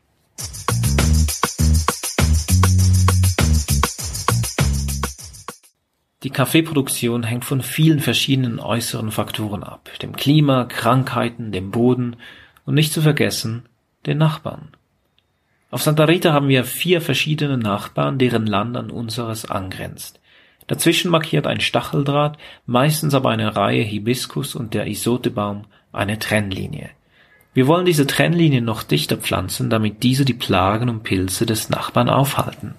Die 6.24 6.30
Kaffeeproduktion 6.30 7.22
hängt 7.22 7.44
von 7.44 7.62
vielen 7.62 8.00
verschiedenen 8.00 8.58
äußeren 8.58 9.12
Faktoren 9.12 9.62
ab, 9.62 9.88
dem 10.02 10.16
Klima, 10.16 10.64
Krankheiten, 10.64 11.52
dem 11.52 11.70
Boden 11.70 12.16
und 12.66 12.74
nicht 12.74 12.92
zu 12.92 13.02
vergessen 13.02 13.66
den 14.04 14.18
Nachbarn. 14.18 14.70
Auf 15.70 15.82
Santa 15.82 16.04
Rita 16.04 16.32
haben 16.32 16.48
wir 16.48 16.64
vier 16.64 17.00
verschiedene 17.00 17.56
Nachbarn, 17.56 18.18
deren 18.18 18.46
Land 18.46 18.76
an 18.76 18.90
unseres 18.90 19.48
angrenzt. 19.48 20.18
Dazwischen 20.66 21.10
markiert 21.10 21.46
ein 21.46 21.60
Stacheldraht, 21.60 22.36
meistens 22.66 23.14
aber 23.14 23.30
eine 23.30 23.54
Reihe 23.54 23.82
Hibiskus 23.82 24.56
und 24.56 24.74
der 24.74 24.88
Isotebaum 24.88 25.66
eine 25.92 26.18
Trennlinie. 26.18 26.90
Wir 27.54 27.68
wollen 27.68 27.86
diese 27.86 28.08
Trennlinie 28.08 28.60
noch 28.60 28.82
dichter 28.82 29.18
pflanzen, 29.18 29.70
damit 29.70 30.02
diese 30.02 30.24
die 30.24 30.34
Plagen 30.34 30.88
und 30.88 31.04
Pilze 31.04 31.46
des 31.46 31.70
Nachbarn 31.70 32.08
aufhalten 32.08 32.74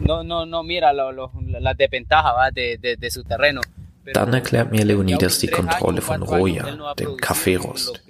no, 0.00 0.22
no, 0.22 0.46
no 0.46 0.62
mira 0.62 0.92
lo, 0.92 1.12
lo, 1.12 1.32
las 1.60 1.76
desventajas 1.76 2.52
de, 2.54 2.78
de, 2.78 2.96
de 2.96 3.10
su 3.10 3.22
terreno. 3.24 3.60
Dann 4.12 4.32
erklärt 4.32 4.72
mir 4.72 4.84
Leonidas 4.84 5.38
die 5.38 5.46
Kontrolle 5.46 6.00
von 6.00 6.22
Roya, 6.22 6.94
dem 6.94 7.16
Kaffeerost. 7.18 8.02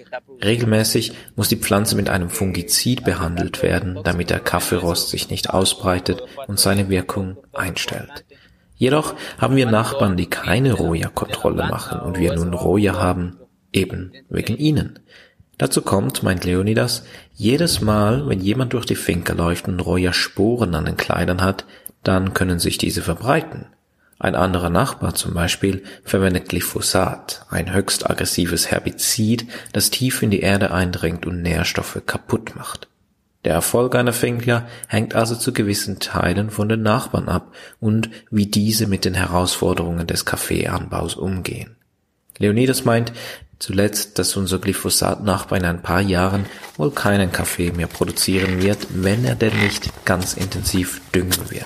Regelmäßig 0.43 1.13
muss 1.35 1.49
die 1.49 1.55
Pflanze 1.55 1.95
mit 1.95 2.09
einem 2.09 2.31
Fungizid 2.31 3.03
behandelt 3.03 3.61
werden, 3.61 3.99
damit 4.03 4.31
der 4.31 4.39
Kaffeerost 4.39 5.09
sich 5.09 5.29
nicht 5.29 5.51
ausbreitet 5.51 6.23
und 6.47 6.59
seine 6.59 6.89
Wirkung 6.89 7.37
einstellt. 7.53 8.25
Jedoch 8.75 9.13
haben 9.37 9.55
wir 9.55 9.67
Nachbarn, 9.67 10.17
die 10.17 10.25
keine 10.25 10.73
Roya-Kontrolle 10.73 11.67
machen 11.67 11.99
und 11.99 12.17
wir 12.17 12.33
nun 12.33 12.53
Roya 12.55 12.95
haben, 12.95 13.37
eben 13.71 14.13
wegen 14.29 14.57
ihnen. 14.57 14.99
Dazu 15.57 15.81
kommt, 15.81 16.23
meint 16.23 16.45
Leonidas, 16.45 17.03
jedes 17.35 17.81
Mal, 17.81 18.27
wenn 18.27 18.39
jemand 18.39 18.73
durch 18.73 18.85
die 18.85 18.95
Finca 18.95 19.33
läuft 19.33 19.67
und 19.67 19.79
Roya 19.79 20.13
Sporen 20.13 20.75
an 20.75 20.85
den 20.85 20.97
Kleidern 20.97 21.41
hat, 21.41 21.65
dann 22.03 22.33
können 22.33 22.59
sich 22.59 22.77
diese 22.77 23.01
verbreiten. 23.01 23.67
Ein 24.19 24.35
anderer 24.35 24.69
Nachbar 24.69 25.15
zum 25.15 25.33
Beispiel 25.33 25.83
verwendet 26.03 26.47
Glyphosat, 26.49 27.45
ein 27.49 27.73
höchst 27.73 28.09
aggressives 28.09 28.71
Herbizid, 28.71 29.47
das 29.73 29.89
tief 29.89 30.21
in 30.21 30.31
die 30.31 30.39
Erde 30.39 30.71
eindringt 30.71 31.25
und 31.25 31.41
Nährstoffe 31.41 32.01
kaputt 32.05 32.55
macht. 32.55 32.87
Der 33.43 33.53
Erfolg 33.53 33.95
einer 33.95 34.13
Finca 34.13 34.65
hängt 34.87 35.15
also 35.15 35.35
zu 35.35 35.51
gewissen 35.51 35.99
Teilen 35.99 36.49
von 36.49 36.69
den 36.69 36.81
Nachbarn 36.81 37.27
ab 37.27 37.53
und 37.81 38.09
wie 38.31 38.45
diese 38.45 38.87
mit 38.87 39.03
den 39.03 39.13
Herausforderungen 39.13 40.07
des 40.07 40.23
Kaffeeanbaus 40.23 41.15
umgehen. 41.15 41.75
Leonidas 42.37 42.85
meint, 42.85 43.11
Zuletzt, 43.65 44.19
dass 44.19 44.35
unser 44.35 44.59
Glyphosat-Nachbar 44.59 45.57
in 45.57 45.63
ein 45.63 45.81
paar 45.81 46.01
Jahren 46.01 46.47
wohl 46.75 46.91
keinen 46.91 47.31
Kaffee 47.31 47.71
mehr 47.71 47.87
produzieren 47.87 48.61
wird, 48.61 48.87
wenn 48.89 49.23
er 49.23 49.35
denn 49.35 49.57
nicht 49.57 50.03
ganz 50.03 50.33
intensiv 50.33 50.99
düngen 51.15 51.49
wird. 51.49 51.65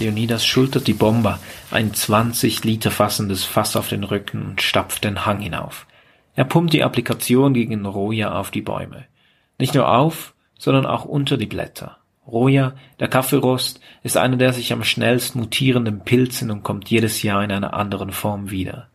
Leonidas 0.00 0.44
schultert 0.44 0.86
die 0.86 0.92
Bomber, 0.92 1.38
ein 1.70 1.94
20 1.94 2.62
Liter 2.64 2.90
fassendes 2.90 3.42
Fass 3.42 3.74
auf 3.74 3.88
den 3.88 4.04
Rücken 4.04 4.42
und 4.42 4.60
stapft 4.60 5.04
den 5.04 5.24
Hang 5.24 5.40
hinauf. 5.40 5.86
Er 6.34 6.44
pumpt 6.44 6.74
die 6.74 6.84
Applikation 6.84 7.54
gegen 7.54 7.86
Roja 7.86 8.38
auf 8.38 8.50
die 8.50 8.60
Bäume. 8.60 9.06
Nicht 9.56 9.74
nur 9.74 9.88
auf, 9.88 10.34
sondern 10.58 10.86
auch 10.86 11.04
unter 11.04 11.36
die 11.36 11.46
Blätter. 11.46 11.98
Roja, 12.26 12.74
der 13.00 13.08
Kaffeerost, 13.08 13.80
ist 14.02 14.16
einer 14.16 14.36
der 14.36 14.52
sich 14.52 14.72
am 14.72 14.84
schnellst 14.84 15.34
mutierenden 15.34 16.00
Pilzen 16.00 16.50
und 16.50 16.62
kommt 16.62 16.88
jedes 16.88 17.22
Jahr 17.22 17.42
in 17.42 17.50
einer 17.50 17.74
anderen 17.74 18.12
Form 18.12 18.50
wieder. 18.50 18.88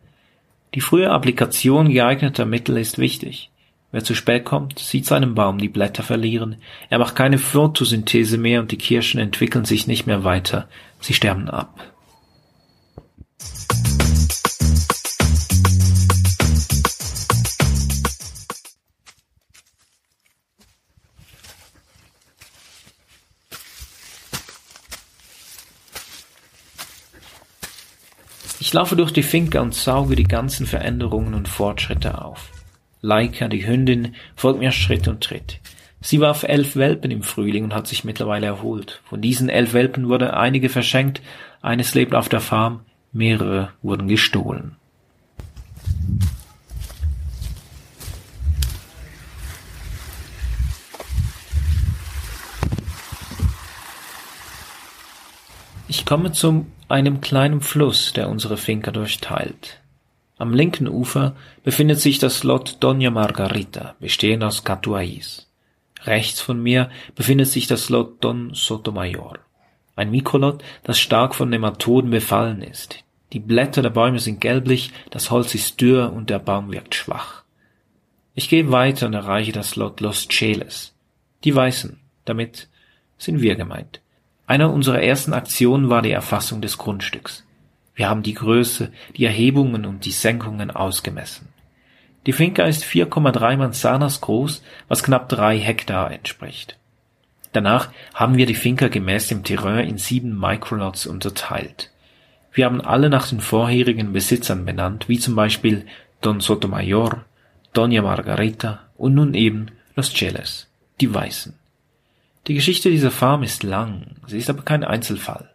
Die 0.74 0.80
frühe 0.80 1.10
Applikation 1.10 1.90
geeigneter 1.90 2.46
Mittel 2.46 2.76
ist 2.78 2.98
wichtig. 2.98 3.50
Wer 3.90 4.04
zu 4.04 4.14
spät 4.14 4.44
kommt, 4.44 4.78
sieht 4.78 5.06
seinen 5.06 5.34
Baum 5.34 5.58
die 5.58 5.68
Blätter 5.68 6.02
verlieren, 6.02 6.56
er 6.90 6.98
macht 6.98 7.16
keine 7.16 7.38
Photosynthese 7.38 8.36
mehr 8.36 8.60
und 8.60 8.70
die 8.70 8.76
Kirschen 8.76 9.18
entwickeln 9.18 9.64
sich 9.64 9.86
nicht 9.86 10.06
mehr 10.06 10.24
weiter, 10.24 10.68
sie 11.00 11.14
sterben 11.14 11.48
ab. 11.48 11.80
Ich 28.68 28.74
laufe 28.74 28.96
durch 28.96 29.14
die 29.14 29.22
Finca 29.22 29.62
und 29.62 29.74
sauge 29.74 30.14
die 30.14 30.24
ganzen 30.24 30.66
Veränderungen 30.66 31.32
und 31.32 31.48
Fortschritte 31.48 32.22
auf. 32.22 32.50
Laika, 33.00 33.48
die 33.48 33.66
Hündin, 33.66 34.14
folgt 34.36 34.60
mir 34.60 34.72
Schritt 34.72 35.08
und 35.08 35.24
Tritt. 35.24 35.60
Sie 36.02 36.20
warf 36.20 36.42
elf 36.42 36.76
Welpen 36.76 37.10
im 37.10 37.22
Frühling 37.22 37.64
und 37.64 37.74
hat 37.74 37.86
sich 37.86 38.04
mittlerweile 38.04 38.44
erholt. 38.44 39.00
Von 39.08 39.22
diesen 39.22 39.48
elf 39.48 39.72
Welpen 39.72 40.10
wurde 40.10 40.36
einige 40.36 40.68
verschenkt, 40.68 41.22
eines 41.62 41.94
lebt 41.94 42.14
auf 42.14 42.28
der 42.28 42.40
Farm, 42.40 42.80
mehrere 43.10 43.70
wurden 43.80 44.06
gestohlen. 44.06 44.76
Komme 56.08 56.32
zu 56.32 56.64
einem 56.88 57.20
kleinen 57.20 57.60
Fluss, 57.60 58.14
der 58.14 58.30
unsere 58.30 58.56
Finca 58.56 58.90
durchteilt. 58.92 59.82
Am 60.38 60.54
linken 60.54 60.88
Ufer 60.88 61.36
befindet 61.64 62.00
sich 62.00 62.18
das 62.18 62.38
Slot 62.38 62.78
Doña 62.80 63.10
Margarita, 63.10 63.94
bestehend 64.00 64.42
aus 64.42 64.64
Catuais. 64.64 65.50
Rechts 66.04 66.40
von 66.40 66.62
mir 66.62 66.88
befindet 67.14 67.48
sich 67.48 67.66
das 67.66 67.84
Slot 67.84 68.24
Don 68.24 68.54
Sotomayor, 68.54 69.38
ein 69.96 70.10
Mikrolot, 70.10 70.64
das 70.82 70.98
stark 70.98 71.34
von 71.34 71.50
Nematoden 71.50 72.10
befallen 72.10 72.62
ist. 72.62 73.04
Die 73.34 73.40
Blätter 73.40 73.82
der 73.82 73.90
Bäume 73.90 74.18
sind 74.18 74.40
gelblich, 74.40 74.92
das 75.10 75.30
Holz 75.30 75.54
ist 75.54 75.78
dürr 75.78 76.10
und 76.10 76.30
der 76.30 76.38
Baum 76.38 76.72
wirkt 76.72 76.94
schwach. 76.94 77.42
Ich 78.34 78.48
gehe 78.48 78.72
weiter 78.72 79.08
und 79.08 79.12
erreiche 79.12 79.52
das 79.52 79.72
Slot 79.72 80.00
Los 80.00 80.26
Cheles. 80.26 80.94
Die 81.44 81.54
Weißen, 81.54 82.00
damit 82.24 82.70
sind 83.18 83.42
wir 83.42 83.56
gemeint. 83.56 84.00
Einer 84.48 84.72
unserer 84.72 85.02
ersten 85.02 85.34
Aktionen 85.34 85.90
war 85.90 86.00
die 86.00 86.10
Erfassung 86.10 86.62
des 86.62 86.78
Grundstücks. 86.78 87.44
Wir 87.94 88.08
haben 88.08 88.22
die 88.22 88.32
Größe, 88.32 88.90
die 89.14 89.26
Erhebungen 89.26 89.84
und 89.84 90.06
die 90.06 90.10
Senkungen 90.10 90.70
ausgemessen. 90.70 91.48
Die 92.24 92.32
Finca 92.32 92.64
ist 92.64 92.82
4,3 92.82 93.58
Manzanas 93.58 94.22
groß, 94.22 94.62
was 94.88 95.02
knapp 95.02 95.28
drei 95.28 95.58
Hektar 95.58 96.10
entspricht. 96.10 96.78
Danach 97.52 97.90
haben 98.14 98.38
wir 98.38 98.46
die 98.46 98.54
Finca 98.54 98.88
gemäß 98.88 99.28
dem 99.28 99.44
Terrain 99.44 99.86
in 99.86 99.98
sieben 99.98 100.38
Microlots 100.38 101.06
unterteilt. 101.06 101.90
Wir 102.50 102.64
haben 102.64 102.80
alle 102.80 103.10
nach 103.10 103.28
den 103.28 103.40
vorherigen 103.40 104.14
Besitzern 104.14 104.64
benannt, 104.64 105.10
wie 105.10 105.18
zum 105.18 105.36
Beispiel 105.36 105.84
Don 106.22 106.40
Sotomayor, 106.40 107.26
Doña 107.74 108.00
Margarita 108.00 108.80
und 108.96 109.14
nun 109.14 109.34
eben 109.34 109.66
Los 109.94 110.14
Cheles, 110.14 110.68
die 111.02 111.12
Weißen. 111.14 111.57
Die 112.48 112.54
Geschichte 112.54 112.90
dieser 112.90 113.10
Farm 113.10 113.42
ist 113.42 113.62
lang, 113.62 114.16
sie 114.26 114.38
ist 114.38 114.48
aber 114.48 114.62
kein 114.62 114.82
Einzelfall. 114.82 115.50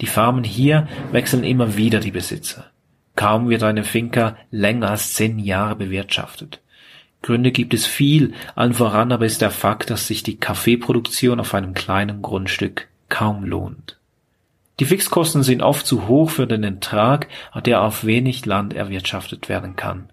Die 0.00 0.06
Farmen 0.06 0.44
hier 0.44 0.88
wechseln 1.10 1.44
immer 1.44 1.76
wieder 1.76 2.00
die 2.00 2.10
Besitzer. 2.10 2.70
Kaum 3.16 3.50
wird 3.50 3.62
eine 3.62 3.84
Finca 3.84 4.36
länger 4.50 4.88
als 4.88 5.12
zehn 5.12 5.38
Jahre 5.38 5.76
bewirtschaftet. 5.76 6.62
Gründe 7.20 7.52
gibt 7.52 7.74
es 7.74 7.86
viel, 7.86 8.32
allen 8.54 8.72
voran 8.72 9.12
aber 9.12 9.26
ist 9.26 9.42
der 9.42 9.50
Fakt, 9.50 9.90
dass 9.90 10.06
sich 10.06 10.22
die 10.22 10.38
Kaffeeproduktion 10.38 11.38
auf 11.38 11.52
einem 11.52 11.74
kleinen 11.74 12.22
Grundstück 12.22 12.88
kaum 13.10 13.44
lohnt. 13.44 13.98
Die 14.80 14.86
Fixkosten 14.86 15.42
sind 15.42 15.62
oft 15.62 15.86
zu 15.86 16.08
hoch 16.08 16.30
für 16.30 16.46
den 16.46 16.64
Ertrag, 16.64 17.28
der 17.66 17.82
auf 17.82 18.04
wenig 18.04 18.46
Land 18.46 18.72
erwirtschaftet 18.72 19.50
werden 19.50 19.76
kann. 19.76 20.08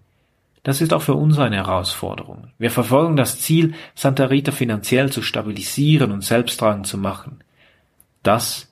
Das 0.64 0.82
ist 0.82 0.94
auch 0.94 1.02
für 1.02 1.14
uns 1.14 1.40
eine 1.40 1.56
Herausforderung. 1.56 2.52
Wir 2.58 2.72
verfolgen 2.72 3.16
das 3.16 3.40
Ziel, 3.40 3.74
Santa 3.96 4.26
Rita 4.26 4.52
finanziell 4.52 5.12
zu 5.12 5.22
stabilisieren 5.22 6.12
und 6.12 6.24
selbsttragend 6.24 6.86
zu 6.86 6.98
machen. 6.98 7.44
Das 8.24 8.72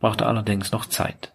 braucht 0.00 0.22
allerdings 0.22 0.72
noch 0.72 0.86
Zeit. 0.86 1.32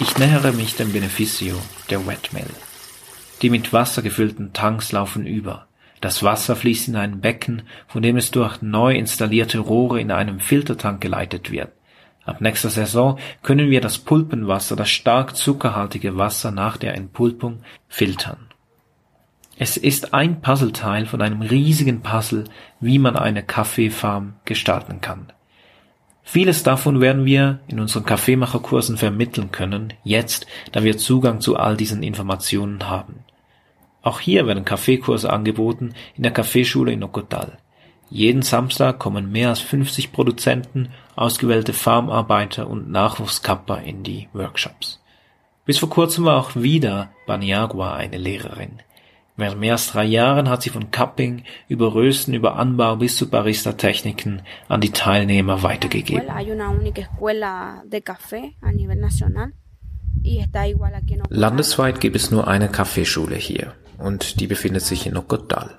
Ich 0.00 0.18
nähere 0.18 0.52
mich 0.52 0.76
dem 0.76 0.92
Beneficio 0.92 1.56
der 1.88 2.06
Wetmill. 2.06 2.50
Die 3.42 3.50
mit 3.50 3.72
Wasser 3.72 4.02
gefüllten 4.02 4.52
Tanks 4.52 4.92
laufen 4.92 5.26
über. 5.26 5.66
Das 6.00 6.22
Wasser 6.22 6.56
fließt 6.56 6.88
in 6.88 6.96
ein 6.96 7.20
Becken, 7.20 7.62
von 7.86 8.02
dem 8.02 8.16
es 8.16 8.30
durch 8.30 8.62
neu 8.62 8.94
installierte 8.94 9.58
Rohre 9.58 10.00
in 10.00 10.10
einem 10.10 10.40
Filtertank 10.40 11.00
geleitet 11.00 11.50
wird. 11.50 11.72
Ab 12.24 12.40
nächster 12.40 12.70
Saison 12.70 13.18
können 13.42 13.70
wir 13.70 13.80
das 13.80 13.98
Pulpenwasser, 13.98 14.76
das 14.76 14.90
stark 14.90 15.36
zuckerhaltige 15.36 16.16
Wasser 16.16 16.50
nach 16.50 16.76
der 16.76 16.94
Entpulpung, 16.94 17.62
filtern. 17.88 18.46
Es 19.58 19.76
ist 19.76 20.14
ein 20.14 20.40
Puzzleteil 20.40 21.04
von 21.04 21.20
einem 21.20 21.42
riesigen 21.42 22.00
Puzzle, 22.00 22.44
wie 22.80 22.98
man 22.98 23.16
eine 23.16 23.42
Kaffeefarm 23.42 24.34
gestalten 24.46 25.00
kann. 25.02 25.32
Vieles 26.22 26.62
davon 26.62 27.00
werden 27.00 27.24
wir 27.24 27.60
in 27.66 27.80
unseren 27.80 28.04
Kaffeemacherkursen 28.04 28.96
vermitteln 28.96 29.50
können, 29.50 29.92
jetzt, 30.04 30.46
da 30.72 30.82
wir 30.82 30.96
Zugang 30.96 31.40
zu 31.40 31.56
all 31.56 31.76
diesen 31.76 32.02
Informationen 32.02 32.88
haben. 32.88 33.24
Auch 34.02 34.20
hier 34.20 34.46
werden 34.46 34.64
Kaffeekurse 34.64 35.30
angeboten 35.30 35.94
in 36.16 36.22
der 36.22 36.32
Kaffeeschule 36.32 36.92
in 36.92 37.02
Ocotal. 37.02 37.58
Jeden 38.08 38.42
Samstag 38.42 38.98
kommen 38.98 39.30
mehr 39.30 39.50
als 39.50 39.60
50 39.60 40.12
Produzenten, 40.12 40.88
ausgewählte 41.14 41.72
Farmarbeiter 41.72 42.68
und 42.68 42.90
Nachwuchskapper 42.90 43.82
in 43.82 44.02
die 44.02 44.28
Workshops. 44.32 45.00
Bis 45.64 45.78
vor 45.78 45.90
kurzem 45.90 46.24
war 46.24 46.38
auch 46.38 46.56
wieder 46.56 47.10
Baniagua 47.26 47.94
eine 47.94 48.16
Lehrerin. 48.16 48.80
Während 49.36 49.60
mehr 49.60 49.74
als 49.74 49.92
drei 49.92 50.04
Jahren 50.04 50.48
hat 50.48 50.62
sie 50.62 50.70
von 50.70 50.90
Cupping 50.90 51.44
über 51.68 51.94
Rösten 51.94 52.34
über 52.34 52.56
Anbau 52.56 52.96
bis 52.96 53.16
zu 53.16 53.30
Barista-Techniken 53.30 54.42
an 54.68 54.80
die 54.80 54.90
Teilnehmer 54.90 55.62
weitergegeben. 55.62 56.26
Landesweit 61.28 62.00
gibt 62.00 62.16
es 62.16 62.30
nur 62.30 62.48
eine 62.48 62.68
Kaffeeschule 62.68 63.36
hier 63.36 63.72
und 64.00 64.40
die 64.40 64.46
befindet 64.46 64.82
sich 64.82 65.06
in 65.06 65.16
Ocotal. 65.16 65.78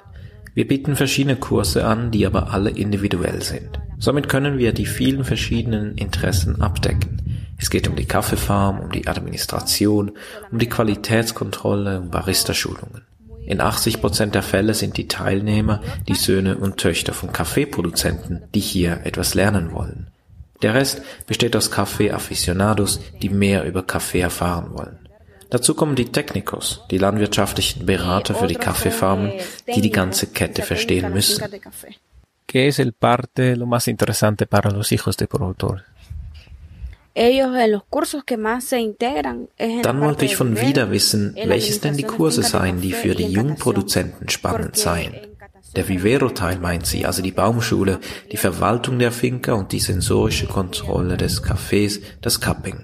Wir 0.54 0.68
bieten 0.68 0.96
verschiedene 0.96 1.38
Kurse 1.38 1.86
an, 1.86 2.12
die 2.12 2.25
aber 2.25 2.54
alle 2.54 2.72
individuell 2.72 3.42
sind. 3.42 3.80
Somit 4.00 4.28
können 4.28 4.58
wir 4.58 4.74
die 4.74 4.86
vielen 4.86 5.24
verschiedenen 5.24 5.96
Interessen 5.98 6.62
abdecken. 6.62 7.22
Es 7.58 7.70
geht 7.70 7.88
um 7.88 7.96
die 7.96 8.06
Kaffeefarm, 8.06 8.80
um 8.80 8.92
die 8.92 9.08
Administration, 9.08 10.12
um 10.51 10.58
die 10.58 10.68
Qualitätskontrolle, 10.68 12.00
um 12.00 12.10
Barista-Schulungen. 12.10 13.04
In 13.46 13.62
80 13.62 14.01
Prozent 14.01 14.36
der 14.36 14.44
Fälle 14.44 14.74
sind 14.74 14.98
die 14.98 15.08
Teilnehmer 15.08 15.82
die 16.08 16.16
Söhne 16.16 16.58
und 16.58 16.78
Töchter 16.78 17.13
von 17.13 17.32
Kaffeeproduzenten, 17.32 18.44
die 18.54 18.60
hier 18.60 19.01
etwas 19.04 19.36
lernen 19.36 19.74
wollen. 19.74 20.08
Der 20.62 20.74
Rest 20.74 21.01
besteht 21.28 21.56
aus 21.56 21.72
Kaffee-Aficionados, 21.72 23.00
die 23.22 23.30
mehr 23.30 23.66
über 23.66 23.84
Kaffee 23.84 24.20
erfahren 24.20 24.74
wollen. 24.74 25.00
Dazu 25.51 25.75
kommen 25.75 25.96
die 25.96 26.12
Technicos, 26.12 26.81
die 26.89 26.98
landwirtschaftlichen 26.98 27.86
Berater 27.86 28.34
für 28.34 28.48
die 28.48 28.55
Kaffeefarmen, 28.55 29.34
die 29.67 29.81
die 29.81 29.91
ganze 29.91 30.27
Kette 30.27 30.62
verstehen 30.63 31.13
müssen. 31.13 31.43
¿Qué 32.48 32.67
es 32.67 32.79
el 32.79 32.93
parte 32.93 33.55
lo 33.55 33.65
más 33.65 33.88
interesante 33.88 34.46
para 34.46 34.72
los 34.72 34.91
hijos 34.91 35.15
de 35.17 35.27
productor? 35.27 35.84
Dann 39.84 40.02
wollte 40.02 40.26
ich 40.26 40.36
von 40.38 40.60
wieder 40.60 40.91
wissen, 40.91 41.36
welches 41.45 41.82
denn 41.82 41.97
die 41.97 42.04
Kurse 42.04 42.43
seien, 42.43 42.80
die 42.80 42.93
für 42.93 43.15
die 43.15 43.28
jungen 43.28 43.58
Produzenten 43.58 44.30
spannend 44.30 44.78
seien. 44.78 45.15
Der 45.76 45.88
Vivero-Teil 45.88 46.60
meint 46.60 46.86
sie, 46.86 47.06
also 47.06 47.21
die 47.21 47.32
Baumschule, 47.32 47.99
die 48.32 48.38
Verwaltung 48.38 48.99
der 48.99 49.12
Finca 49.12 49.54
und 49.54 49.71
die 49.73 49.80
sensorische 49.80 50.47
Kontrolle 50.47 51.17
des 51.17 51.43
Kaffees, 51.43 52.02
das 52.21 52.39
Cupping. 52.39 52.84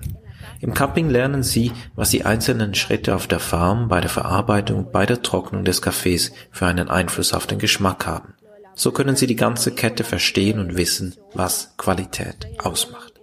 Im 0.59 0.73
Cupping 0.73 1.09
lernen 1.09 1.43
Sie, 1.43 1.71
was 1.95 2.09
die 2.09 2.25
einzelnen 2.25 2.73
Schritte 2.73 3.15
auf 3.15 3.27
der 3.27 3.39
Farm 3.39 3.87
bei 3.87 4.01
der 4.01 4.09
Verarbeitung 4.09 4.91
bei 4.91 5.05
der 5.05 5.21
Trocknung 5.21 5.63
des 5.63 5.81
Kaffees 5.81 6.31
für 6.51 6.65
einen 6.65 6.89
Einfluss 6.89 7.33
auf 7.33 7.45
den 7.45 7.59
Geschmack 7.59 8.07
haben. 8.07 8.33
So 8.73 8.91
können 8.91 9.15
Sie 9.15 9.27
die 9.27 9.35
ganze 9.35 9.71
Kette 9.71 10.03
verstehen 10.03 10.59
und 10.59 10.77
wissen, 10.77 11.15
was 11.33 11.73
Qualität 11.77 12.47
ausmacht. 12.59 13.13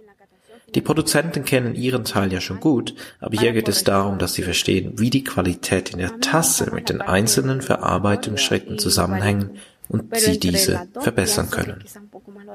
Die 0.75 0.81
Produzenten 0.81 1.45
kennen 1.45 1.73
ihren 1.73 2.03
Teil 2.03 2.33
ja 2.33 2.41
schon 2.41 2.59
gut, 2.59 2.95
aber 3.21 3.39
hier 3.39 3.53
geht 3.53 3.69
es 3.69 3.85
darum, 3.85 4.17
dass 4.17 4.33
sie 4.33 4.43
verstehen, 4.43 4.99
wie 4.99 5.09
die 5.09 5.23
Qualität 5.23 5.91
in 5.91 5.99
der 5.99 6.19
Tasse 6.19 6.71
mit 6.73 6.89
den 6.89 7.01
einzelnen 7.01 7.61
Verarbeitungsschritten 7.61 8.77
zusammenhängen 8.77 9.51
und 9.89 10.15
sie 10.17 10.39
diese 10.39 10.87
verbessern 10.99 11.49
können. 11.51 11.83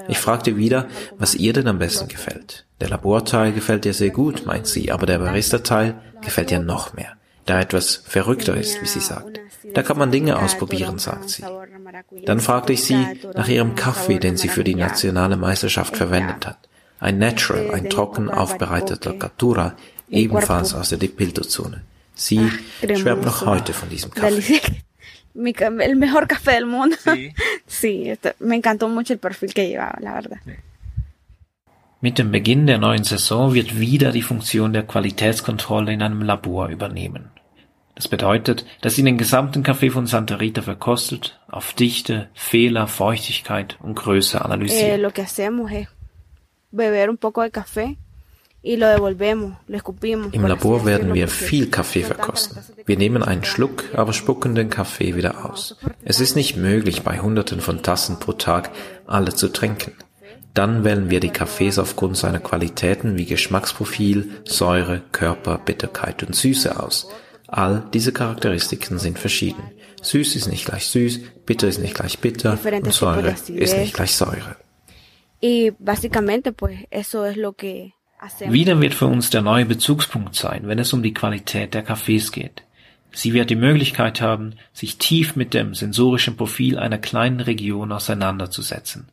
Ich 0.09 0.19
fragte 0.19 0.57
wieder, 0.57 0.89
was 1.19 1.35
ihr 1.35 1.53
denn 1.53 1.69
am 1.69 1.79
besten 1.79 2.09
gefällt. 2.09 2.67
Der 2.81 2.89
Laborteil 2.89 3.53
gefällt 3.53 3.87
ihr 3.87 3.95
sehr 3.95 4.11
gut, 4.11 4.47
meint 4.47 4.67
sie, 4.67 4.91
aber 4.91 5.07
der 5.07 5.19
Barista-Teil 5.19 6.01
gefällt 6.23 6.51
ihr 6.51 6.59
noch 6.59 6.95
mehr, 6.95 7.17
da 7.47 7.55
er 7.55 7.61
etwas 7.61 8.03
verrückter 8.05 8.57
ist, 8.57 8.81
wie 8.83 8.87
sie 8.87 9.01
sagt. 9.01 9.41
Da 9.75 9.83
kann 9.83 9.99
man 9.99 10.11
Dinge 10.11 10.39
ausprobieren, 10.39 10.99
sagt 10.99 11.31
sie. 11.31 11.45
Dann 12.25 12.41
fragte 12.41 12.73
ich 12.73 12.85
sie 12.85 13.07
nach 13.35 13.49
ihrem 13.49 13.75
Kaffee, 13.75 14.19
den 14.19 14.37
sie 14.37 14.49
für 14.49 14.65
die 14.65 14.75
nationale 14.75 15.37
Meisterschaft 15.37 15.97
verwendet 15.97 16.47
hat. 16.47 16.69
Ein 16.99 17.19
Natural, 17.19 17.71
ein 17.73 17.89
trocken 17.89 18.29
aufbereiteter 18.29 19.15
Catura, 19.15 19.75
ebenfalls 20.09 20.75
aus 20.75 20.91
der 20.91 20.99
Dipilto-Zone. 20.99 21.83
Sie 22.15 22.51
schwärmt 22.95 23.25
noch 23.25 23.47
heute 23.47 23.73
von 23.73 23.89
diesem 23.89 24.11
Kaffee. 24.13 24.61
Mi, 25.35 25.55
el 25.59 25.97
mejor 25.97 26.27
café 26.27 26.53
del 26.53 26.67
mundo. 26.67 26.97
Sí, 27.03 27.33
sí 27.67 28.11
esto, 28.11 28.31
me 28.41 28.57
encantó 28.57 28.89
mucho 28.89 29.13
el 29.13 29.19
perfil 29.19 29.55
que 29.55 29.69
llevaba, 29.69 29.99
la 30.01 30.15
verdad. 30.15 30.39
Mit 32.03 32.19
dem 32.19 32.31
Beginn 32.31 32.67
der 32.67 32.79
neuen 32.79 33.05
Saison 33.05 33.53
wird 33.53 33.79
wieder 33.79 34.11
die 34.11 34.23
Funktion 34.23 34.73
der 34.73 34.85
Qualitätskontrolle 34.85 35.93
in 35.93 36.01
einem 36.01 36.23
Labor 36.23 36.69
übernehmen. 36.69 37.31
Das 37.95 38.09
bedeutet, 38.09 38.65
dass 38.81 38.95
sie 38.95 39.03
den 39.03 39.19
gesamten 39.19 39.63
Kaffee 39.63 39.91
von 39.91 40.07
Santa 40.07 40.37
Rita 40.37 40.63
verkostet, 40.63 41.39
auf 41.49 41.75
Dichte, 41.75 42.31
Fehler, 42.33 42.87
Feuchtigkeit 42.87 43.77
und 43.83 43.97
Größe 43.97 44.43
analysiert. 44.43 44.93
Eh, 44.93 44.97
lo 44.97 45.11
que 45.11 45.21
hacemos 45.21 45.71
es 45.71 45.89
beber 46.71 47.11
un 47.11 47.19
poco 47.19 47.43
de 47.43 47.51
café 47.51 47.99
Im 48.63 48.81
Labor 48.81 49.19
werden 50.85 51.15
wir 51.15 51.29
viel 51.29 51.71
Kaffee 51.71 52.03
verkosten. 52.03 52.59
Wir 52.85 52.99
nehmen 52.99 53.23
einen 53.23 53.45
Schluck, 53.45 53.85
aber 53.95 54.13
spucken 54.13 54.55
den 54.55 54.69
Kaffee 54.69 55.17
wieder 55.17 55.51
aus. 55.51 55.77
Es 56.05 56.21
ist 56.21 56.37
nicht 56.37 56.57
möglich, 56.57 57.03
bei 57.03 57.21
Hunderten 57.21 57.61
von 57.61 57.83
Tassen 57.83 58.19
pro 58.19 58.33
Tag 58.33 58.71
alle 59.07 59.35
zu 59.35 59.49
trinken. 59.49 59.93
Dann 60.53 60.85
wählen 60.85 61.11
wir 61.11 61.21
die 61.21 61.31
Kaffees 61.31 61.79
aufgrund 61.79 62.19
seiner 62.19 62.41
Qualitäten 62.41 63.17
wie 63.17 63.25
Geschmacksprofil, 63.25 64.31
Säure, 64.45 65.01
Körper, 65.13 65.59
Bitterkeit 65.59 66.23
und 66.23 66.35
Süße 66.35 66.79
aus. 66.79 67.09
All 67.47 67.85
diese 67.95 68.13
Charakteristiken 68.13 68.99
sind 68.99 69.19
verschieden. 69.19 69.63
Süß 70.03 70.37
ist 70.37 70.49
nicht 70.49 70.67
gleich 70.67 70.87
süß, 70.87 71.21
bitter 71.47 71.69
ist 71.69 71.79
nicht 71.79 71.95
gleich 71.95 72.19
bitter 72.19 72.59
und 72.83 72.93
Säure 72.93 73.35
ist 73.49 73.77
nicht 73.77 73.95
gleich 73.95 74.15
Säure. 74.15 74.57
Y 75.43 75.73
básicamente 75.79 76.53
pues 76.53 76.81
eso 76.91 77.25
es 77.25 77.37
lo 77.37 77.55
que 77.55 77.95
wieder 78.47 78.81
wird 78.81 78.95
für 78.95 79.07
uns 79.07 79.31
der 79.31 79.43
neue 79.43 79.67
Bezugspunkt 79.67 80.35
sein, 80.35 80.63
wenn 80.65 80.79
es 80.79 80.93
um 80.93 81.03
die 81.03 81.15
Qualität 81.15 81.75
der 81.75 81.83
Kaffees 81.83 82.33
geht. 82.33 82.63
Sie 83.13 83.33
wird 83.33 83.51
die 83.51 83.57
Möglichkeit 83.57 84.21
haben, 84.21 84.55
sich 84.73 84.99
tief 84.99 85.37
mit 85.37 85.55
dem 85.55 85.75
sensorischen 85.75 86.37
Profil 86.37 86.79
einer 86.79 86.99
kleinen 86.99 87.41
Region 87.41 87.93
auseinanderzusetzen. 87.93 89.09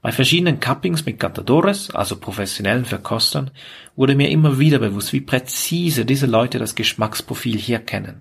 Bei 0.00 0.12
verschiedenen 0.12 0.60
Cuppings 0.60 1.06
mit 1.06 1.18
Cantadores, 1.18 1.90
also 1.90 2.16
professionellen 2.16 2.84
Verkostern, 2.84 3.50
wurde 3.96 4.14
mir 4.14 4.30
immer 4.30 4.58
wieder 4.58 4.78
bewusst, 4.78 5.12
wie 5.12 5.20
präzise 5.20 6.04
diese 6.04 6.26
Leute 6.26 6.58
das 6.58 6.74
Geschmacksprofil 6.74 7.58
hier 7.58 7.78
kennen. 7.78 8.20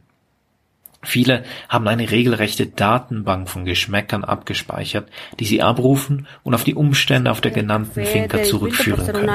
Viele 1.03 1.43
haben 1.69 1.87
eine 1.87 2.09
regelrechte 2.09 2.67
Datenbank 2.67 3.49
von 3.49 3.65
Geschmäckern 3.65 4.23
abgespeichert, 4.23 5.09
die 5.39 5.45
sie 5.45 5.61
abrufen 5.61 6.27
und 6.43 6.53
auf 6.53 6.63
die 6.63 6.75
Umstände 6.75 7.31
auf 7.31 7.41
der 7.41 7.51
genannten 7.51 8.05
Finca 8.05 8.43
zurückführen 8.43 9.05
können. 9.05 9.29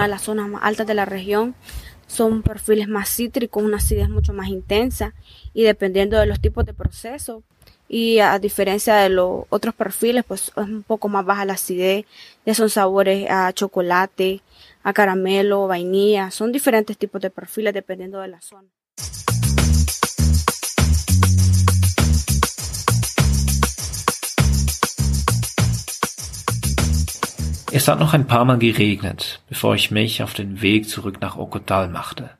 son 2.08 2.42
perfiles 2.42 2.88
más 2.88 3.14
cítricos, 3.14 3.62
una 3.62 3.76
acidez 3.76 4.08
mucho 4.08 4.32
más 4.32 4.48
intensa 4.48 5.12
y 5.52 5.62
dependiendo 5.62 6.18
de 6.18 6.26
los 6.26 6.40
tipos 6.40 6.64
de 6.64 6.72
proceso 6.72 7.42
y 7.88 8.18
a 8.18 8.38
diferencia 8.38 8.96
de 8.96 9.10
los 9.10 9.44
otros 9.50 9.74
perfiles 9.74 10.24
pues 10.26 10.48
es 10.48 10.56
un 10.56 10.82
poco 10.82 11.08
más 11.08 11.24
baja 11.24 11.44
la 11.44 11.52
acidez, 11.54 12.06
ya 12.44 12.54
son 12.54 12.70
sabores 12.70 13.30
a 13.30 13.52
chocolate, 13.52 14.40
a 14.82 14.92
caramelo, 14.92 15.68
vainilla, 15.68 16.30
son 16.30 16.50
diferentes 16.50 16.98
tipos 16.98 17.20
de 17.20 17.30
perfiles 17.30 17.74
dependiendo 17.74 18.20
de 18.20 18.28
la 18.28 18.40
zona. 18.40 18.68
Es 27.78 27.86
hat 27.86 28.00
noch 28.00 28.12
ein 28.12 28.26
paar 28.26 28.44
Mal 28.44 28.58
geregnet, 28.58 29.40
bevor 29.48 29.76
ich 29.76 29.92
mich 29.92 30.20
auf 30.24 30.34
den 30.34 30.62
Weg 30.62 30.88
zurück 30.88 31.20
nach 31.20 31.36
Ocotal 31.36 31.88
machte. 31.88 32.30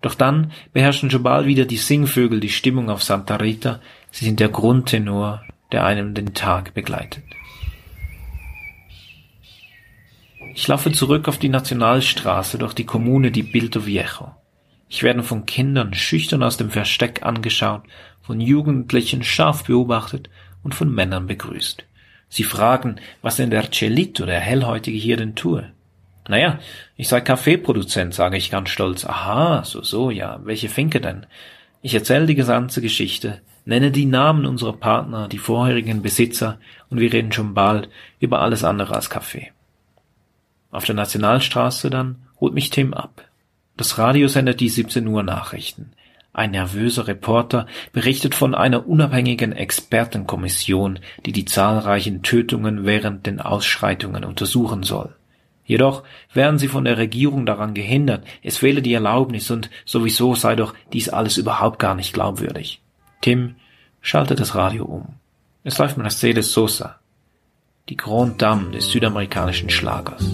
Doch 0.00 0.16
dann 0.16 0.50
beherrschen 0.72 1.12
schon 1.12 1.22
bald 1.22 1.46
wieder 1.46 1.64
die 1.64 1.76
Singvögel 1.76 2.40
die 2.40 2.48
Stimmung 2.48 2.90
auf 2.90 3.04
Santa 3.04 3.36
Rita, 3.36 3.78
sie 4.10 4.24
sind 4.24 4.40
der 4.40 4.48
Grundtenor, 4.48 5.44
der 5.70 5.84
einem 5.84 6.12
den 6.12 6.34
Tag 6.34 6.74
begleitet. 6.74 7.22
Ich 10.56 10.66
laufe 10.66 10.90
zurück 10.90 11.28
auf 11.28 11.38
die 11.38 11.48
Nationalstraße 11.48 12.58
durch 12.58 12.74
die 12.74 12.84
Kommune 12.84 13.30
di 13.30 13.44
Bilto 13.44 13.86
Viejo. 13.86 14.34
Ich 14.88 15.04
werde 15.04 15.22
von 15.22 15.46
Kindern 15.46 15.94
schüchtern 15.94 16.42
aus 16.42 16.56
dem 16.56 16.70
Versteck 16.70 17.22
angeschaut, 17.22 17.84
von 18.22 18.40
Jugendlichen 18.40 19.22
scharf 19.22 19.62
beobachtet 19.62 20.30
und 20.64 20.74
von 20.74 20.92
Männern 20.92 21.28
begrüßt. 21.28 21.84
Sie 22.32 22.44
fragen, 22.44 22.96
was 23.20 23.36
denn 23.36 23.50
der 23.50 23.70
Celit 23.70 24.18
oder 24.18 24.32
der 24.32 24.40
Hellhäutige 24.40 24.96
hier 24.96 25.18
denn 25.18 25.34
tue. 25.34 25.70
Naja, 26.26 26.60
ich 26.96 27.08
sei 27.08 27.20
Kaffeeproduzent, 27.20 28.14
sage 28.14 28.38
ich 28.38 28.50
ganz 28.50 28.70
stolz. 28.70 29.04
Aha, 29.04 29.64
so, 29.66 29.82
so, 29.82 30.10
ja, 30.10 30.40
welche 30.42 30.70
Finke 30.70 31.02
denn? 31.02 31.26
Ich 31.82 31.92
erzähle 31.92 32.24
die 32.24 32.34
ganze 32.34 32.80
Geschichte, 32.80 33.42
nenne 33.66 33.90
die 33.90 34.06
Namen 34.06 34.46
unserer 34.46 34.72
Partner, 34.72 35.28
die 35.28 35.36
vorherigen 35.36 36.00
Besitzer, 36.00 36.58
und 36.88 37.00
wir 37.00 37.12
reden 37.12 37.32
schon 37.32 37.52
bald 37.52 37.90
über 38.18 38.40
alles 38.40 38.64
andere 38.64 38.94
als 38.94 39.10
Kaffee. 39.10 39.52
Auf 40.70 40.86
der 40.86 40.94
Nationalstraße 40.94 41.90
dann 41.90 42.16
holt 42.40 42.54
mich 42.54 42.70
Tim 42.70 42.94
ab. 42.94 43.28
Das 43.76 43.98
Radio 43.98 44.26
sendet 44.26 44.60
die 44.60 44.70
17 44.70 45.06
Uhr 45.06 45.22
Nachrichten. 45.22 45.92
Ein 46.34 46.52
nervöser 46.52 47.08
Reporter 47.08 47.66
berichtet 47.92 48.34
von 48.34 48.54
einer 48.54 48.88
unabhängigen 48.88 49.52
Expertenkommission, 49.52 50.98
die 51.26 51.32
die 51.32 51.44
zahlreichen 51.44 52.22
Tötungen 52.22 52.86
während 52.86 53.26
den 53.26 53.40
Ausschreitungen 53.40 54.24
untersuchen 54.24 54.82
soll. 54.82 55.14
Jedoch 55.64 56.02
wären 56.32 56.58
sie 56.58 56.68
von 56.68 56.84
der 56.84 56.96
Regierung 56.96 57.46
daran 57.46 57.74
gehindert, 57.74 58.24
es 58.42 58.56
fehle 58.56 58.82
die 58.82 58.94
Erlaubnis 58.94 59.50
und 59.50 59.70
sowieso 59.84 60.34
sei 60.34 60.56
doch 60.56 60.74
dies 60.92 61.08
alles 61.08 61.36
überhaupt 61.36 61.78
gar 61.78 61.94
nicht 61.94 62.14
glaubwürdig. 62.14 62.80
Tim 63.20 63.56
schaltet 64.00 64.40
das 64.40 64.54
Radio 64.54 64.84
um. 64.84 65.14
Es 65.64 65.78
läuft 65.78 65.96
Mercedes 65.98 66.52
Sosa, 66.52 66.96
die 67.88 67.96
Grande 67.96 68.34
Dame 68.38 68.70
des 68.72 68.90
südamerikanischen 68.90 69.70
Schlagers. 69.70 70.24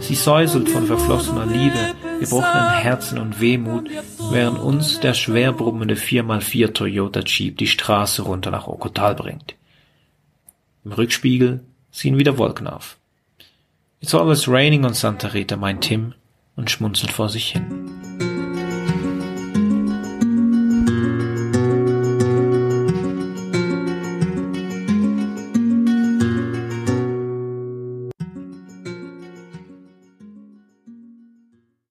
Sie 0.00 0.14
säuselt 0.14 0.68
von 0.68 0.86
verflossener 0.86 1.46
Liebe, 1.46 1.94
gebrochenen 2.18 2.70
Herzen 2.70 3.18
und 3.18 3.40
Wehmut, 3.40 3.88
während 4.30 4.58
uns 4.58 4.98
der 4.98 5.14
schwer 5.14 5.52
brummende 5.52 5.94
4x4 5.94 6.72
Toyota 6.72 7.20
Jeep 7.20 7.56
die 7.58 7.66
Straße 7.66 8.22
runter 8.22 8.50
nach 8.50 8.66
Okotal 8.66 9.14
bringt. 9.14 9.54
Im 10.84 10.92
Rückspiegel 10.92 11.60
ziehen 11.92 12.18
wieder 12.18 12.36
Wolken 12.36 12.66
auf. 12.66 12.96
It's 14.00 14.14
always 14.14 14.48
raining 14.48 14.84
on 14.84 14.94
Santa 14.94 15.28
Rita, 15.28 15.56
meint 15.56 15.82
Tim 15.82 16.14
und 16.56 16.70
schmunzelt 16.70 17.12
vor 17.12 17.28
sich 17.28 17.52
hin. 17.52 17.99